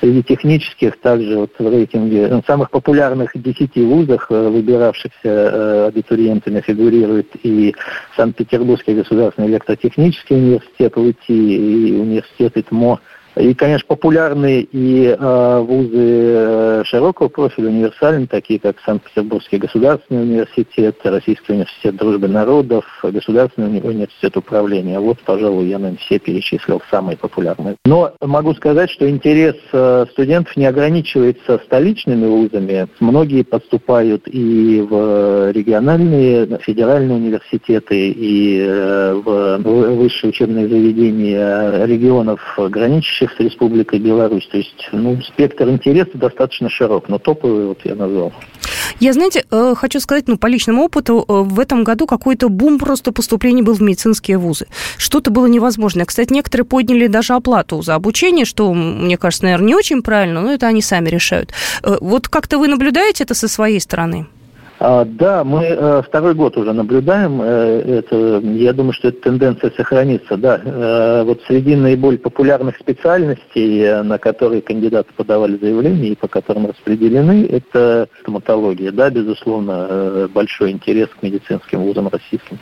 Среди 0.00 0.22
технических 0.22 1.00
также 1.00 1.38
вот 1.38 1.52
в 1.58 1.68
рейтинге 1.68 2.28
ну, 2.28 2.42
самых 2.46 2.70
популярных 2.70 3.30
10 3.34 3.76
вузах, 3.76 4.26
э, 4.30 4.48
выбиравшихся 4.48 5.18
э, 5.24 5.86
абитуриентами, 5.86 6.60
фигурирует 6.60 7.28
и 7.42 7.74
Санкт-Петербургский 8.16 8.94
государственный 8.94 9.48
электротехнический 9.48 10.36
университет 10.36 10.96
УИТИ, 10.96 11.32
и 11.32 11.92
университет 11.96 12.56
ИТМО 12.56 13.00
И, 13.38 13.54
конечно, 13.54 13.86
популярные 13.86 14.62
и 14.62 15.16
э, 15.18 15.60
вузы 15.60 16.84
широкого 16.84 17.28
профиля, 17.28 17.68
универсальные, 17.68 18.26
такие 18.26 18.58
как 18.58 18.76
Санкт-Петербургский 18.84 19.58
государственный 19.58 20.22
университет, 20.22 20.96
Российский 21.04 21.52
университет 21.52 21.96
дружбы 21.96 22.28
народов, 22.28 22.84
Государственный 23.02 23.80
университет 23.80 24.36
управления. 24.36 24.98
Вот, 24.98 25.18
пожалуй, 25.20 25.66
я, 25.66 25.78
наверное, 25.78 25.98
все 25.98 26.18
перечислил 26.18 26.82
самые 26.90 27.16
популярные. 27.16 27.76
Но 27.84 28.12
могу 28.20 28.54
сказать, 28.54 28.90
что 28.90 29.08
интерес 29.08 29.56
э, 29.72 30.06
студентов 30.12 30.56
не 30.56 30.66
ограничивается 30.66 31.60
столичными 31.64 32.26
вузами. 32.26 32.88
Многие 33.00 33.42
поступают 33.42 34.22
и 34.26 34.84
в 34.88 35.52
региональные, 35.52 36.58
федеральные 36.60 37.16
университеты, 37.16 38.10
и 38.10 38.60
э, 38.60 39.14
в 39.14 39.58
высшие 39.58 40.30
учебные 40.30 40.68
заведения 40.68 41.84
регионов, 41.84 42.40
граничащих 42.56 43.27
с 43.36 43.40
Республикой 43.40 43.98
Беларусь. 43.98 44.46
То 44.48 44.58
есть 44.58 44.88
ну, 44.92 45.20
спектр 45.22 45.68
интереса 45.68 46.10
достаточно 46.14 46.68
широк, 46.68 47.08
но 47.08 47.18
топовый 47.18 47.66
вот 47.66 47.80
я 47.84 47.94
назвал. 47.94 48.32
Я, 49.00 49.12
знаете, 49.12 49.44
э, 49.50 49.74
хочу 49.76 50.00
сказать, 50.00 50.28
ну, 50.28 50.36
по 50.36 50.46
личному 50.46 50.84
опыту, 50.84 51.24
э, 51.28 51.32
в 51.32 51.60
этом 51.60 51.84
году 51.84 52.06
какой-то 52.06 52.48
бум 52.48 52.78
просто 52.78 53.12
поступлений 53.12 53.62
был 53.62 53.74
в 53.74 53.82
медицинские 53.82 54.38
вузы. 54.38 54.66
Что-то 54.96 55.30
было 55.30 55.46
невозможно. 55.46 56.04
Кстати, 56.04 56.32
некоторые 56.32 56.64
подняли 56.64 57.06
даже 57.06 57.34
оплату 57.34 57.82
за 57.82 57.94
обучение, 57.94 58.44
что, 58.44 58.72
мне 58.74 59.16
кажется, 59.16 59.44
наверное, 59.44 59.68
не 59.68 59.74
очень 59.74 60.02
правильно, 60.02 60.40
но 60.40 60.52
это 60.52 60.66
они 60.66 60.82
сами 60.82 61.08
решают. 61.08 61.52
Э, 61.82 61.96
вот 62.00 62.28
как-то 62.28 62.58
вы 62.58 62.68
наблюдаете 62.68 63.24
это 63.24 63.34
со 63.34 63.48
своей 63.48 63.80
стороны? 63.80 64.26
А, 64.80 65.04
да, 65.04 65.42
мы 65.42 65.64
э, 65.64 66.02
второй 66.06 66.34
год 66.34 66.56
уже 66.56 66.72
наблюдаем. 66.72 67.40
Э, 67.42 67.98
это, 67.98 68.40
я 68.44 68.72
думаю, 68.72 68.92
что 68.92 69.08
эта 69.08 69.22
тенденция 69.22 69.72
сохранится. 69.76 70.36
Да, 70.36 70.60
э, 70.64 71.24
вот 71.24 71.42
среди 71.48 71.74
наиболее 71.74 72.20
популярных 72.20 72.76
специальностей, 72.76 74.02
на 74.04 74.18
которые 74.18 74.62
кандидаты 74.62 75.08
подавали 75.16 75.58
заявления 75.60 76.10
и 76.10 76.14
по 76.14 76.28
которым 76.28 76.66
распределены, 76.66 77.44
это 77.50 78.08
стоматология. 78.20 78.92
Да, 78.92 79.10
безусловно, 79.10 80.28
большой 80.32 80.70
интерес 80.70 81.08
к 81.08 81.22
медицинским 81.24 81.82
вузам 81.82 82.08
российским. 82.08 82.58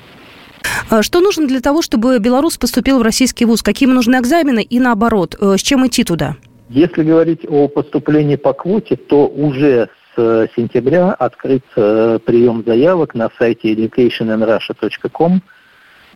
А 0.88 1.02
что 1.02 1.20
нужно 1.20 1.46
для 1.46 1.60
того, 1.60 1.82
чтобы 1.82 2.18
белорус 2.18 2.56
поступил 2.56 2.98
в 2.98 3.02
российский 3.02 3.44
вуз? 3.44 3.62
Какие 3.62 3.88
нужны 3.88 4.16
экзамены 4.16 4.62
и 4.62 4.80
наоборот? 4.80 5.36
С 5.38 5.60
чем 5.60 5.86
идти 5.86 6.02
туда? 6.02 6.36
Если 6.70 7.02
говорить 7.02 7.44
о 7.48 7.68
поступлении 7.68 8.36
по 8.36 8.52
квоте, 8.52 8.96
то 8.96 9.26
уже 9.26 9.88
сентября 10.16 11.12
открыт 11.12 11.64
э, 11.76 12.18
прием 12.24 12.62
заявок 12.66 13.14
на 13.14 13.30
сайте 13.38 13.74
educationinrussia.com, 13.74 15.40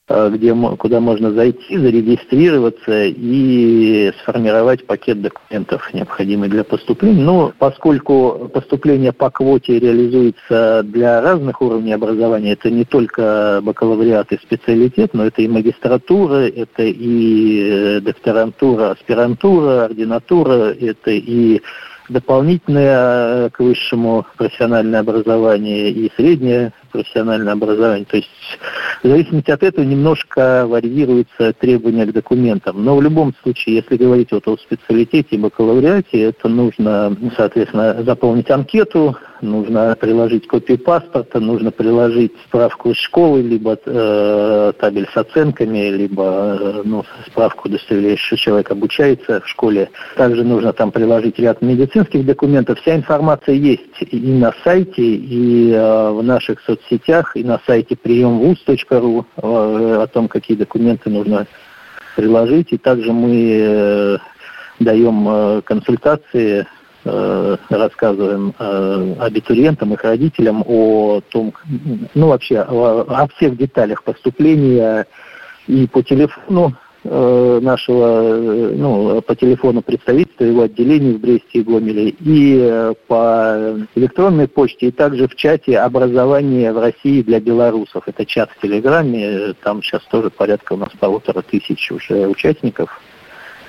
э, 0.09 0.31
где, 0.33 0.55
куда 0.55 1.01
можно 1.01 1.33
зайти, 1.33 1.77
зарегистрироваться 1.77 3.05
и 3.07 4.13
сформировать 4.23 4.87
пакет 4.87 5.23
документов, 5.23 5.93
необходимый 5.93 6.49
для 6.49 6.65
поступления. 6.65 7.23
Но 7.23 7.53
поскольку 7.59 8.51
поступление 8.53 9.13
по 9.13 9.31
квоте 9.31 9.79
реализуется 9.79 10.83
для 10.85 11.21
разных 11.21 11.63
уровней 11.63 11.93
образования, 11.93 12.53
это 12.53 12.71
не 12.71 12.85
только 12.85 13.61
бакалавриат 13.63 14.33
и 14.33 14.39
специалитет, 14.39 15.15
но 15.15 15.27
это 15.27 15.43
и 15.43 15.49
магистратура, 15.49 16.49
это 16.49 16.83
и 16.83 17.71
э, 17.71 18.01
докторантура, 18.01 18.91
аспирантура, 18.91 19.85
ординатура, 19.85 20.75
это 20.75 21.11
и 21.11 21.61
дополнительное 22.11 23.47
э, 23.47 23.51
к 23.51 23.61
высшему 23.61 24.27
профессиональное 24.37 25.01
образование 25.01 25.91
и 25.91 26.13
среднее 26.17 26.73
профессиональное 26.93 27.53
образование. 27.53 28.05
То 28.05 28.17
есть 28.17 28.29
в 29.03 29.09
зависимости 29.09 29.51
от 29.51 29.63
этого 29.63 29.85
немножко 29.85 30.67
варьируются 30.67 31.53
требования 31.53 32.07
к 32.07 32.13
документам. 32.13 32.85
Но 32.85 32.97
в 32.97 33.03
любом 33.03 33.35
случае, 33.43 33.77
если 33.77 33.97
говорить 33.97 34.33
вот 34.33 34.47
о 34.49 34.57
специалитете 34.59 35.37
и 35.37 35.39
бакалавриате, 35.39 36.21
это 36.21 36.49
нужно, 36.49 37.17
соответственно, 37.37 38.03
заполнить 38.03 38.51
анкету, 38.51 39.17
нужно 39.43 39.97
приложить 39.99 40.47
копию 40.47 40.79
паспорта, 40.79 41.41
нужно 41.41 41.71
приложить 41.71 42.33
справку 42.47 42.91
из 42.91 42.97
школы, 42.97 43.43
либо 43.43 43.79
э, 43.85 44.73
табель 44.79 45.09
с 45.13 45.17
оценками, 45.17 45.91
либо 45.91 46.59
э, 46.61 46.83
ну, 46.85 47.05
справку, 47.27 47.69
удостоверяющую, 47.69 48.39
что 48.39 48.51
человек 48.51 48.71
обучается 48.71 49.41
в 49.41 49.49
школе. 49.49 49.91
Также 50.17 50.45
нужно 50.45 50.73
там 50.73 50.91
приложить 50.91 51.39
ряд 51.39 51.63
медицинских 51.63 52.25
документов. 52.25 52.79
Вся 52.81 52.97
информация 52.97 53.55
есть 53.55 53.83
и 54.01 54.19
на 54.19 54.55
сайте, 54.65 55.03
и 55.03 55.73
э, 55.73 56.11
в 56.11 56.23
наших 56.23 56.61
соцсетях, 56.61 57.37
и 57.37 57.45
на 57.45 57.61
сайте 57.67 57.97
приемвуз.ру 57.97 59.27
э, 59.37 60.03
о 60.03 60.07
том, 60.07 60.29
какие 60.29 60.57
документы 60.57 61.11
нужно 61.11 61.47
приложить. 62.17 62.73
И 62.73 62.79
также 62.79 63.13
мы 63.13 63.59
э, 63.61 64.19
даем 64.81 65.29
э, 65.29 65.63
консультации 65.63 66.67
рассказываем 67.05 68.55
э, 68.59 69.15
абитуриентам, 69.21 69.95
их 69.95 70.05
родителям 70.05 70.63
о 70.67 71.21
том, 71.31 71.55
ну 72.15 72.29
вообще 72.29 72.61
о, 72.61 73.27
всех 73.37 73.57
деталях 73.57 74.03
поступления 74.03 75.07
и 75.67 75.87
по 75.87 76.03
телефону 76.03 76.75
э, 77.05 77.61
нашего, 77.63 78.73
ну, 78.75 79.23
по 79.23 79.35
телефону 79.35 79.81
представительства 79.81 80.45
его 80.45 80.63
отделений 80.63 81.15
в 81.15 81.21
Бресте 81.21 81.61
и 81.61 81.63
Гомеле, 81.63 82.15
и 82.21 82.93
по 83.07 83.79
электронной 83.95 84.49
почте, 84.49 84.89
и 84.89 84.91
также 84.91 85.27
в 85.27 85.35
чате 85.37 85.79
«Образование 85.79 86.73
в 86.73 86.79
России 86.79 87.23
для 87.23 87.41
белорусов». 87.41 88.09
Это 88.09 88.27
чат 88.27 88.51
в 88.51 88.61
Телеграме, 88.61 89.55
там 89.63 89.83
сейчас 89.83 90.03
тоже 90.11 90.29
порядка 90.29 90.75
у 90.75 90.77
нас 90.77 90.91
полутора 90.99 91.41
тысяч 91.43 91.91
уже 91.91 92.27
участников 92.27 93.01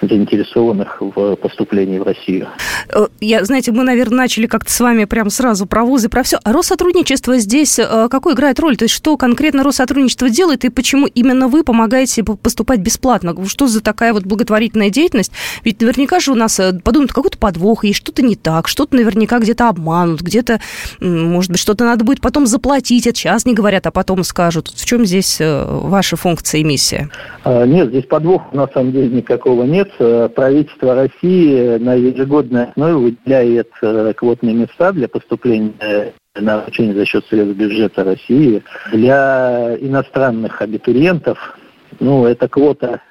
заинтересованных 0.02 0.98
в 1.00 1.36
поступлении 1.36 2.00
в 2.00 2.04
Россию. 2.04 2.48
Э, 2.90 3.08
я, 3.20 3.44
знаете, 3.44 3.72
мы, 3.72 3.84
наверное, 3.84 4.18
начали 4.18 4.48
как-то 4.48 4.72
с 4.72 4.80
вами 4.80 5.06
прям 5.06 5.30
сразу 5.30 5.66
про 5.66 5.84
вузы, 5.84 6.10
про 6.10 6.24
все. 6.24 6.40
А 6.44 6.52
Россотрудничество 6.52 7.38
здесь 7.38 7.80
э, 7.80 8.08
какую 8.10 8.36
играет 8.36 8.60
роль? 8.60 8.78
То 8.78 8.86
есть 8.86 8.96
что 8.96 9.18
конкретно 9.18 9.64
Россотрудничество 9.64 10.30
делает 10.30 10.66
и 10.66 10.70
почему 10.70 11.08
именно 11.08 11.48
вы 11.48 11.64
помогаете 11.64 12.24
поступать 12.24 12.80
бесплатно? 12.80 13.36
Что 13.48 13.68
за 13.68 13.82
такая 13.82 14.14
вот 14.14 14.24
благотворительная 14.24 14.90
деятельность? 14.90 15.32
Ведь 15.64 15.82
наверняка 15.82 16.20
же 16.20 16.32
у 16.32 16.36
нас 16.36 16.60
э, 16.60 16.80
подумают, 16.80 17.14
какой-то 17.14 17.38
подвох, 17.38 17.84
есть 17.84 17.98
что-то 17.98 18.22
не 18.22 18.36
так, 18.36 18.68
что-то 18.68 18.96
наверняка 18.96 19.40
где-то 19.40 19.70
обманут, 19.70 20.22
где-то, 20.22 20.60
может 21.00 21.52
быть, 21.52 21.60
что-то 21.60 21.86
надо 21.86 22.04
будет 22.04 22.22
потом 22.22 22.46
заплатить. 22.46 23.08
Это 23.08 23.18
сейчас 23.18 23.46
не 23.46 23.54
говорят, 23.54 23.86
а 23.88 23.92
потом 23.92 24.24
скажут. 24.24 24.70
В 24.70 24.86
чем 24.86 25.06
здесь 25.06 25.38
ваша 25.40 26.16
функция 26.16 26.62
и 26.62 26.64
миссия? 26.64 27.10
А, 27.44 27.66
нет, 27.66 27.90
здесь 27.90 28.06
подвоха 28.06 28.46
на 28.54 28.68
самом 28.68 28.92
деле 28.92 29.10
никакого 29.10 29.64
нет. 29.64 29.91
Э, 30.00 30.30
правительство 30.30 30.96
России 30.96 31.78
на 31.78 31.94
ежегодной 31.96 32.66
основе 32.66 32.94
выделяет 32.96 33.70
э, 33.82 34.14
квотные 34.16 34.54
места 34.54 34.92
для 34.92 35.08
поступления 35.08 36.14
на 36.36 36.62
обучение 36.62 36.94
за 36.96 37.06
счет 37.06 37.26
средств 37.28 37.58
бюджета 37.58 38.04
России 38.04 38.64
для 38.92 39.76
иностранных 39.80 40.62
абитуриентов. 40.62 41.58
Ну, 42.00 42.26
эта 42.26 42.48
квота 42.48 43.02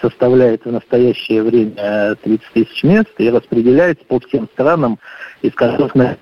составляет 0.00 0.64
в 0.64 0.72
настоящее 0.72 1.42
время 1.42 2.16
30 2.22 2.46
тысяч 2.52 2.82
мест 2.82 3.10
и 3.18 3.30
распределяется 3.30 4.04
по 4.06 4.20
всем 4.20 4.48
странам, 4.52 4.98
из 5.42 5.54
которых 5.54 5.94
на 5.94 6.16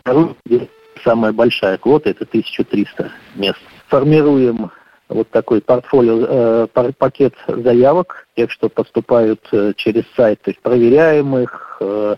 самая 1.04 1.32
большая 1.32 1.78
квота– 1.78 2.10
это 2.10 2.24
1300 2.24 3.10
мест. 3.36 3.58
Формируем 3.88 4.70
вот 5.08 5.30
такой 5.30 5.60
портфолио, 5.60 6.66
э, 6.74 6.92
пакет 6.98 7.34
заявок, 7.46 8.26
тех, 8.36 8.50
что 8.50 8.68
поступают 8.68 9.40
э, 9.52 9.72
через 9.76 10.04
сайт, 10.16 10.40
то 10.42 10.50
есть 10.50 10.60
проверяем 10.60 11.36
их, 11.38 11.78
э, 11.80 12.16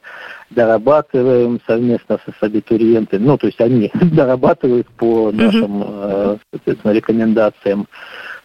дорабатываем 0.51 1.61
совместно 1.67 2.19
с 2.19 2.43
абитуриентами, 2.43 3.25
ну, 3.25 3.39
то 3.39 3.47
есть 3.47 3.61
они 3.61 3.91
дорабатывают 4.13 4.89
по 4.89 5.31
нашим, 5.31 5.83
э, 5.87 6.37
соответственно, 6.53 6.93
рекомендациям, 6.93 7.87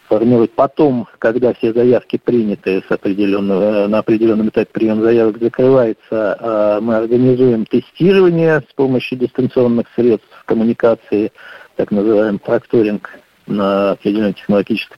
формируют. 0.08 0.54
Потом, 0.54 1.08
когда 1.18 1.52
все 1.54 1.74
заявки 1.74 2.22
приняты 2.24 2.84
с 2.88 2.92
определенного, 2.92 3.88
на 3.88 4.00
определенном 4.00 4.50
этапе 4.50 4.70
прием 4.72 5.02
заявок 5.02 5.40
закрывается, 5.42 6.80
мы 6.84 6.98
организуем 6.98 7.66
тестирование 7.66 8.62
с 8.70 8.74
помощью 8.76 9.18
дистанционных 9.18 9.88
средств 9.96 10.30
коммуникации, 10.46 11.32
так 11.76 11.90
называемый 11.90 12.40
прокторинг, 12.40 13.10
на 13.48 13.92
определенной 13.92 14.34
технологической 14.34 14.98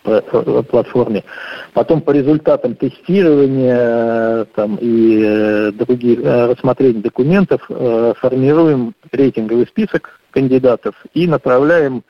платформе. 0.64 1.24
Потом 1.74 2.02
по 2.02 2.12
результатам 2.12 2.76
тестирования 2.76 4.46
там, 4.56 4.78
и 4.80 5.22
э, 5.24 5.72
других 5.72 6.20
э, 6.20 6.46
рассмотрения 6.48 7.02
документов 7.02 7.62
э, 7.70 8.14
формируем 8.18 8.94
рейтинговый 9.12 9.68
список 9.68 10.20
кандидатов 10.32 10.96
и 11.14 11.28
направляем 11.28 12.04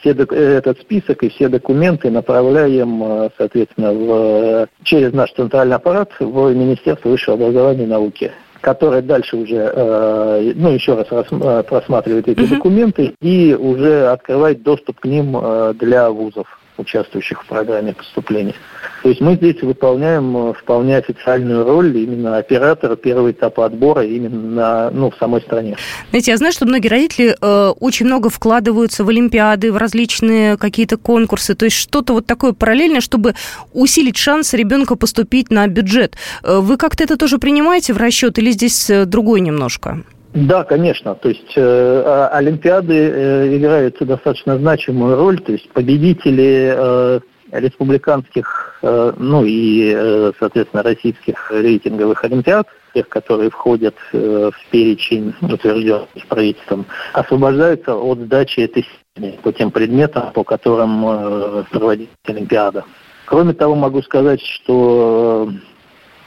все 0.00 0.10
этот 0.10 0.80
список 0.80 1.22
и 1.22 1.28
все 1.30 1.48
документы 1.48 2.10
направляем, 2.10 3.30
соответственно, 3.38 3.92
в, 3.92 4.68
через 4.82 5.12
наш 5.12 5.32
центральный 5.32 5.76
аппарат 5.76 6.10
в 6.18 6.52
Министерство 6.52 7.08
высшего 7.08 7.36
образования 7.36 7.84
и 7.84 7.86
науки 7.86 8.32
которая 8.64 9.02
дальше 9.02 9.36
уже, 9.36 9.56
э, 9.56 10.52
ну, 10.56 10.70
еще 10.70 10.94
раз 10.94 11.06
э, 11.10 11.62
просматривает 11.68 12.28
эти 12.28 12.46
документы 12.46 13.14
и 13.20 13.54
уже 13.54 14.06
открывает 14.06 14.62
доступ 14.62 15.00
к 15.00 15.04
ним 15.04 15.36
э, 15.36 15.74
для 15.78 16.10
вузов. 16.10 16.46
Участвующих 16.76 17.42
в 17.42 17.46
программе 17.46 17.92
поступления. 17.92 18.54
То 19.02 19.08
есть 19.08 19.20
мы 19.20 19.36
здесь 19.36 19.60
выполняем 19.62 20.36
э, 20.36 20.52
вполне 20.54 20.96
официальную 20.96 21.64
роль 21.64 21.96
именно 21.96 22.38
оператора 22.38 22.96
первого 22.96 23.30
этапа 23.30 23.66
отбора 23.66 24.04
именно 24.04 24.90
ну, 24.90 25.10
в 25.10 25.16
самой 25.16 25.40
стране. 25.42 25.76
Знаете, 26.10 26.30
я 26.30 26.36
знаю, 26.36 26.52
что 26.52 26.66
многие 26.66 26.88
родители 26.88 27.36
э, 27.40 27.68
очень 27.80 28.06
много 28.06 28.30
вкладываются 28.30 29.04
в 29.04 29.08
олимпиады, 29.08 29.72
в 29.72 29.76
различные 29.76 30.56
какие-то 30.56 30.96
конкурсы, 30.96 31.54
то 31.54 31.64
есть 31.64 31.76
что-то 31.76 32.14
вот 32.14 32.26
такое 32.26 32.52
параллельное, 32.52 33.00
чтобы 33.00 33.34
усилить 33.72 34.16
шанс 34.16 34.54
ребенка 34.54 34.96
поступить 34.96 35.50
на 35.50 35.66
бюджет. 35.66 36.16
Э, 36.42 36.58
вы 36.60 36.76
как-то 36.76 37.04
это 37.04 37.16
тоже 37.16 37.38
принимаете 37.38 37.92
в 37.92 37.98
расчет 37.98 38.38
или 38.38 38.50
здесь 38.50 38.88
э, 38.90 39.04
другой 39.04 39.40
немножко? 39.40 40.02
Да, 40.34 40.64
конечно. 40.64 41.14
То 41.14 41.28
есть 41.28 41.52
э, 41.54 42.02
а, 42.04 42.28
Олимпиады 42.32 42.94
э, 42.94 43.56
играют 43.56 43.96
достаточно 44.00 44.58
значимую 44.58 45.16
роль. 45.16 45.40
То 45.40 45.52
есть 45.52 45.70
победители 45.70 46.74
э, 46.76 47.20
республиканских, 47.52 48.76
э, 48.82 49.12
ну 49.16 49.44
и, 49.44 49.94
э, 49.96 50.32
соответственно, 50.40 50.82
российских 50.82 51.52
рейтинговых 51.52 52.24
Олимпиад, 52.24 52.66
тех, 52.94 53.08
которые 53.08 53.50
входят 53.50 53.94
э, 54.12 54.50
в 54.52 54.70
перечень, 54.70 55.34
утвержденный 55.40 56.08
правительством, 56.28 56.86
освобождаются 57.12 57.94
от 57.94 58.18
сдачи 58.18 58.66
тестирования 58.66 59.40
по 59.40 59.52
тем 59.52 59.70
предметам, 59.70 60.32
по 60.32 60.42
которым 60.42 61.04
э, 61.06 61.64
проводится 61.70 62.12
Олимпиада. 62.26 62.84
Кроме 63.26 63.52
того, 63.54 63.76
могу 63.76 64.02
сказать, 64.02 64.40
что 64.40 65.48
э, 65.48 65.73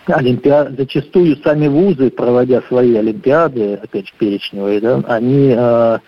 олимпиады, 0.07 0.75
зачастую 0.77 1.37
сами 1.37 1.67
вузы, 1.67 2.09
проводя 2.09 2.61
свои 2.63 2.95
олимпиады, 2.95 3.75
опять 3.75 4.07
же, 4.07 4.13
перечневые, 4.17 4.79
да, 4.79 5.03
они 5.07 5.53
э, 5.55 5.99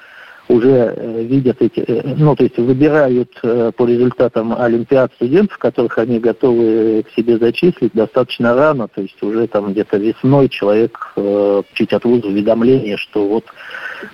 уже 0.50 0.94
э, 0.96 1.24
видят 1.24 1.62
эти, 1.62 1.80
э, 1.80 2.16
ну, 2.18 2.36
то 2.36 2.44
есть 2.44 2.58
выбирают 2.58 3.32
э, 3.44 3.72
по 3.76 3.86
результатам 3.86 4.54
олимпиад 4.54 5.14
студентов, 5.14 5.58
которых 5.58 5.98
они 5.98 6.20
готовы 6.20 7.04
к 7.04 7.12
себе 7.16 7.38
зачислить 7.38 7.94
достаточно 7.94 8.56
рано, 8.56 8.88
то 8.88 9.02
есть 9.02 9.22
уже 9.22 9.48
там 9.48 9.72
где-то 9.72 9.98
весной 9.98 10.50
человек 10.50 11.14
э, 11.16 11.62
чуть 11.74 11.94
от 11.94 12.04
вуза 12.04 12.28
уведомление, 12.28 12.98
что 12.98 13.28
вот 13.28 13.46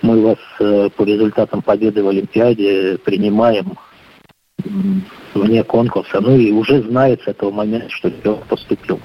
мы 0.01 0.21
вас 0.21 0.39
э, 0.59 0.89
по 0.95 1.03
результатам 1.03 1.61
победы 1.61 2.03
в 2.03 2.09
олимпиаде 2.09 2.97
принимаем 3.03 3.77
вне 5.33 5.63
конкурса, 5.63 6.19
ну 6.21 6.37
и 6.37 6.51
уже 6.51 6.81
знает 6.83 7.21
с 7.21 7.27
этого 7.27 7.51
момента, 7.51 7.89
что 7.89 8.09
ребенок 8.09 8.45
поступил. 8.47 8.99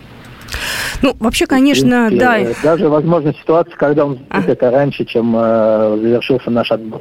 Ну, 1.03 1.17
вообще, 1.19 1.47
конечно, 1.47 2.09
принципе, 2.09 2.55
да. 2.63 2.71
Даже 2.71 2.89
возможна 2.89 3.35
ситуация, 3.35 3.77
когда 3.77 4.07
он 4.07 4.19
а. 4.29 4.43
это 4.43 4.71
раньше, 4.71 5.05
чем 5.05 5.35
э, 5.37 5.99
завершился 6.01 6.51
наш 6.51 6.71
отбор 6.71 7.01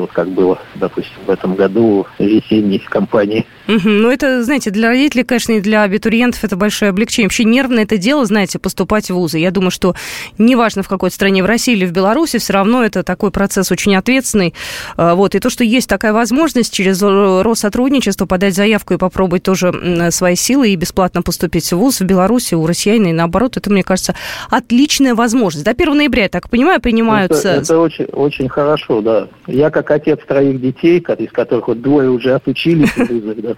вот 0.00 0.12
как 0.12 0.28
было, 0.28 0.58
допустим, 0.74 1.16
в 1.26 1.30
этом 1.30 1.54
году 1.54 2.06
весенней 2.18 2.78
кампании. 2.88 3.46
Ну, 3.68 4.10
это, 4.10 4.42
знаете, 4.42 4.70
для 4.70 4.88
родителей, 4.88 5.24
конечно, 5.24 5.52
и 5.52 5.60
для 5.60 5.82
абитуриентов 5.82 6.42
это 6.42 6.56
большое 6.56 6.88
облегчение. 6.88 7.26
Вообще 7.26 7.44
нервное 7.44 7.84
это 7.84 7.98
дело, 7.98 8.24
знаете, 8.24 8.58
поступать 8.58 9.10
в 9.10 9.14
вузы. 9.14 9.38
Я 9.38 9.50
думаю, 9.50 9.70
что 9.70 9.94
неважно, 10.38 10.82
в 10.82 10.88
какой 10.88 11.10
стране, 11.10 11.42
в 11.42 11.46
России 11.46 11.74
или 11.74 11.84
в 11.84 11.92
Беларуси, 11.92 12.38
все 12.38 12.54
равно 12.54 12.82
это 12.82 13.02
такой 13.02 13.30
процесс 13.30 13.70
очень 13.70 13.94
ответственный. 13.94 14.54
А, 14.96 15.14
вот. 15.14 15.34
И 15.34 15.38
то, 15.38 15.50
что 15.50 15.64
есть 15.64 15.88
такая 15.88 16.14
возможность 16.14 16.72
через 16.72 17.02
Россотрудничество 17.02 18.24
подать 18.24 18.54
заявку 18.54 18.94
и 18.94 18.96
попробовать 18.96 19.42
тоже 19.42 20.08
свои 20.12 20.34
силы 20.34 20.70
и 20.70 20.76
бесплатно 20.76 21.20
поступить 21.20 21.70
в 21.70 21.76
вуз 21.76 22.00
в 22.00 22.04
Беларуси 22.04 22.54
у 22.54 22.66
россиян 22.66 23.04
и 23.06 23.12
наоборот, 23.12 23.58
это, 23.58 23.70
мне 23.70 23.82
кажется, 23.82 24.14
отличная 24.48 25.14
возможность. 25.14 25.66
До 25.66 25.72
1 25.72 25.94
ноября, 25.94 26.22
я 26.22 26.28
так 26.30 26.48
понимаю, 26.48 26.80
принимаются... 26.80 27.48
Это, 27.48 27.60
это 27.60 27.78
очень, 27.78 28.06
очень 28.06 28.48
хорошо, 28.48 29.02
да. 29.02 29.28
Я 29.46 29.68
как 29.70 29.90
отец 29.90 30.20
троих 30.26 30.58
детей, 30.58 31.04
из 31.18 31.32
которых 31.32 31.68
вот 31.68 31.82
двое 31.82 32.08
уже 32.08 32.34
отучились 32.34 32.88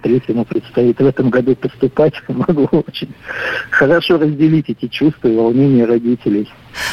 третьему 0.01 0.45
предстоит 0.45 0.99
в 0.99 1.07
этом 1.07 1.31
году 1.31 1.55
поступать, 1.57 2.15
могу 2.29 2.69
очень 2.73 3.13
хорошо 3.71 4.19
разделить 4.19 4.69
эти 4.69 4.89
чувства 4.89 5.29
и 5.29 5.37
волнения 5.37 5.85
родителей. 5.85 6.49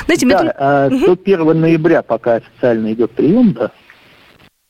Знаете, 0.05 0.27
да, 0.27 0.43
мы... 0.43 0.49
а, 0.57 0.87
угу. 0.87 1.15
до 1.15 1.21
1 1.23 1.61
ноября 1.61 2.01
пока 2.01 2.35
официально 2.35 2.93
идет 2.93 3.11
прием, 3.11 3.53
да. 3.53 3.71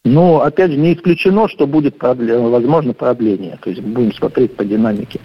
Но, 0.03 0.41
опять 0.41 0.71
же, 0.71 0.77
не 0.77 0.93
исключено, 0.93 1.49
что 1.49 1.67
будет, 1.67 1.97
продле... 1.97 2.37
возможно, 2.37 2.93
продление. 2.93 3.57
То 3.61 3.69
есть 3.69 3.81
будем 3.81 4.13
смотреть 4.13 4.55
по 4.55 4.63
динамике. 4.63 5.19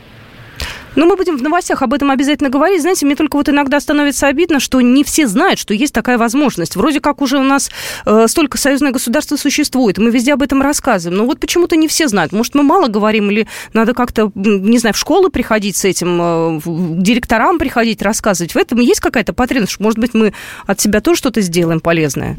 Ну, 0.95 1.07
мы 1.07 1.17
будем 1.17 1.39
в 1.39 1.43
новостях 1.43 1.83
об 1.83 1.95
этом 1.95 2.11
обязательно 2.11 2.51
говорить. 2.51 2.83
Знаете, 2.83 3.07
мне 3.07 3.17
только 3.17 3.37
вот 3.37 3.49
иногда 3.49 3.81
становится 3.81 4.27
обидно, 4.27 4.61
что 4.61 4.81
не 4.81 5.05
все 5.05 5.27
знают, 5.27 5.59
что 5.59 5.73
есть 5.73 5.95
такая 5.95 6.19
возможность. 6.19 6.77
Вроде 6.77 7.01
как 7.01 7.23
уже 7.23 7.39
у 7.39 7.43
нас 7.43 7.71
э, 8.05 8.27
столько 8.29 8.59
союзное 8.59 8.93
государство 8.93 9.37
существует, 9.37 9.99
мы 9.99 10.11
везде 10.11 10.35
об 10.35 10.43
этом 10.43 10.61
рассказываем. 10.61 11.19
Но 11.19 11.27
вот 11.27 11.41
почему-то 11.41 11.77
не 11.77 11.89
все 11.89 12.09
знают. 12.09 12.33
Может, 12.33 12.55
мы 12.55 12.63
мало 12.63 12.89
говорим, 12.89 13.31
или 13.31 13.49
надо 13.73 13.95
как-то, 13.95 14.31
не 14.35 14.79
знаю, 14.79 14.95
в 14.95 14.99
школу 14.99 15.31
приходить 15.31 15.77
с 15.77 15.85
этим, 15.85 16.21
э, 16.21 16.61
директорам 17.03 17.59
приходить, 17.59 18.03
рассказывать. 18.03 18.55
В 18.55 18.57
этом 18.57 18.81
есть 18.81 19.01
какая-то 19.01 19.33
потребность? 19.33 19.81
Может 19.81 19.99
быть, 19.99 20.13
мы 20.13 20.35
от 20.67 20.81
себя 20.81 21.01
тоже 21.01 21.19
что-то 21.19 21.41
сделаем 21.41 21.81
полезное? 21.81 22.39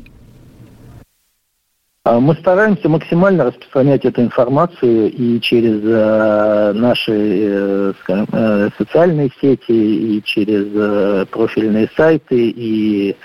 А 2.05 2.19
мы 2.19 2.35
стараемся 2.35 2.89
максимально 2.89 3.45
распространять 3.45 4.03
эту 4.03 4.23
информацию 4.23 5.09
и 5.09 5.39
через 5.39 5.79
э, 5.85 6.73
наши 6.73 7.13
э, 7.13 7.93
скажем, 8.01 8.27
э, 8.29 8.69
социальные 8.77 9.31
сети, 9.39 9.71
и 9.71 10.21
через 10.21 11.29
профильные 11.29 11.89
сайты, 11.95 12.49
и 12.49 13.15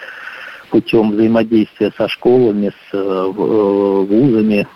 путем 0.70 1.10
взаимодействия 1.10 1.90
со 1.96 2.06
школами, 2.06 2.70
с 2.88 2.96
вузами, 2.96 4.68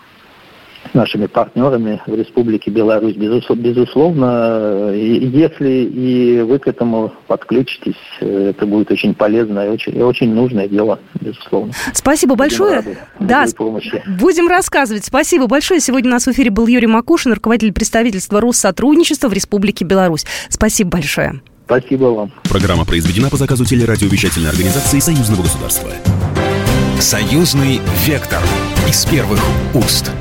с 0.92 0.94
нашими 0.94 1.26
партнерами 1.26 2.00
в 2.06 2.14
Республике 2.14 2.70
Беларусь. 2.70 3.16
Безусловно, 3.16 4.90
если 4.92 5.70
и 5.70 6.42
вы 6.42 6.58
к 6.58 6.68
этому 6.68 7.12
подключитесь, 7.26 7.96
это 8.20 8.66
будет 8.66 8.90
очень 8.90 9.14
полезно 9.14 9.66
и 9.66 9.68
очень, 9.70 9.96
и 9.96 10.02
очень 10.02 10.32
нужное 10.32 10.68
дело, 10.68 11.00
безусловно. 11.20 11.72
Спасибо 11.92 12.34
большое. 12.36 12.76
Рады 12.76 12.98
да, 13.18 13.46
помощи. 13.56 14.02
будем 14.20 14.48
рассказывать. 14.48 15.04
Спасибо 15.04 15.46
большое. 15.46 15.80
Сегодня 15.80 16.10
у 16.10 16.12
нас 16.12 16.26
в 16.26 16.30
эфире 16.30 16.50
был 16.50 16.66
Юрий 16.66 16.86
Макушин, 16.86 17.32
руководитель 17.32 17.72
представительства 17.72 18.40
Россотрудничества 18.40 19.28
в 19.28 19.32
Республике 19.32 19.84
Беларусь. 19.84 20.26
Спасибо 20.48 20.90
большое. 20.90 21.40
Спасибо 21.64 22.06
вам. 22.06 22.32
Программа 22.44 22.84
произведена 22.84 23.30
по 23.30 23.36
заказу 23.36 23.64
телерадиовещательной 23.64 24.50
организации 24.50 24.98
Союзного 24.98 25.42
государства. 25.42 25.90
Союзный 26.98 27.80
вектор 28.06 28.40
из 28.88 29.04
первых 29.06 29.40
уст. 29.74 30.12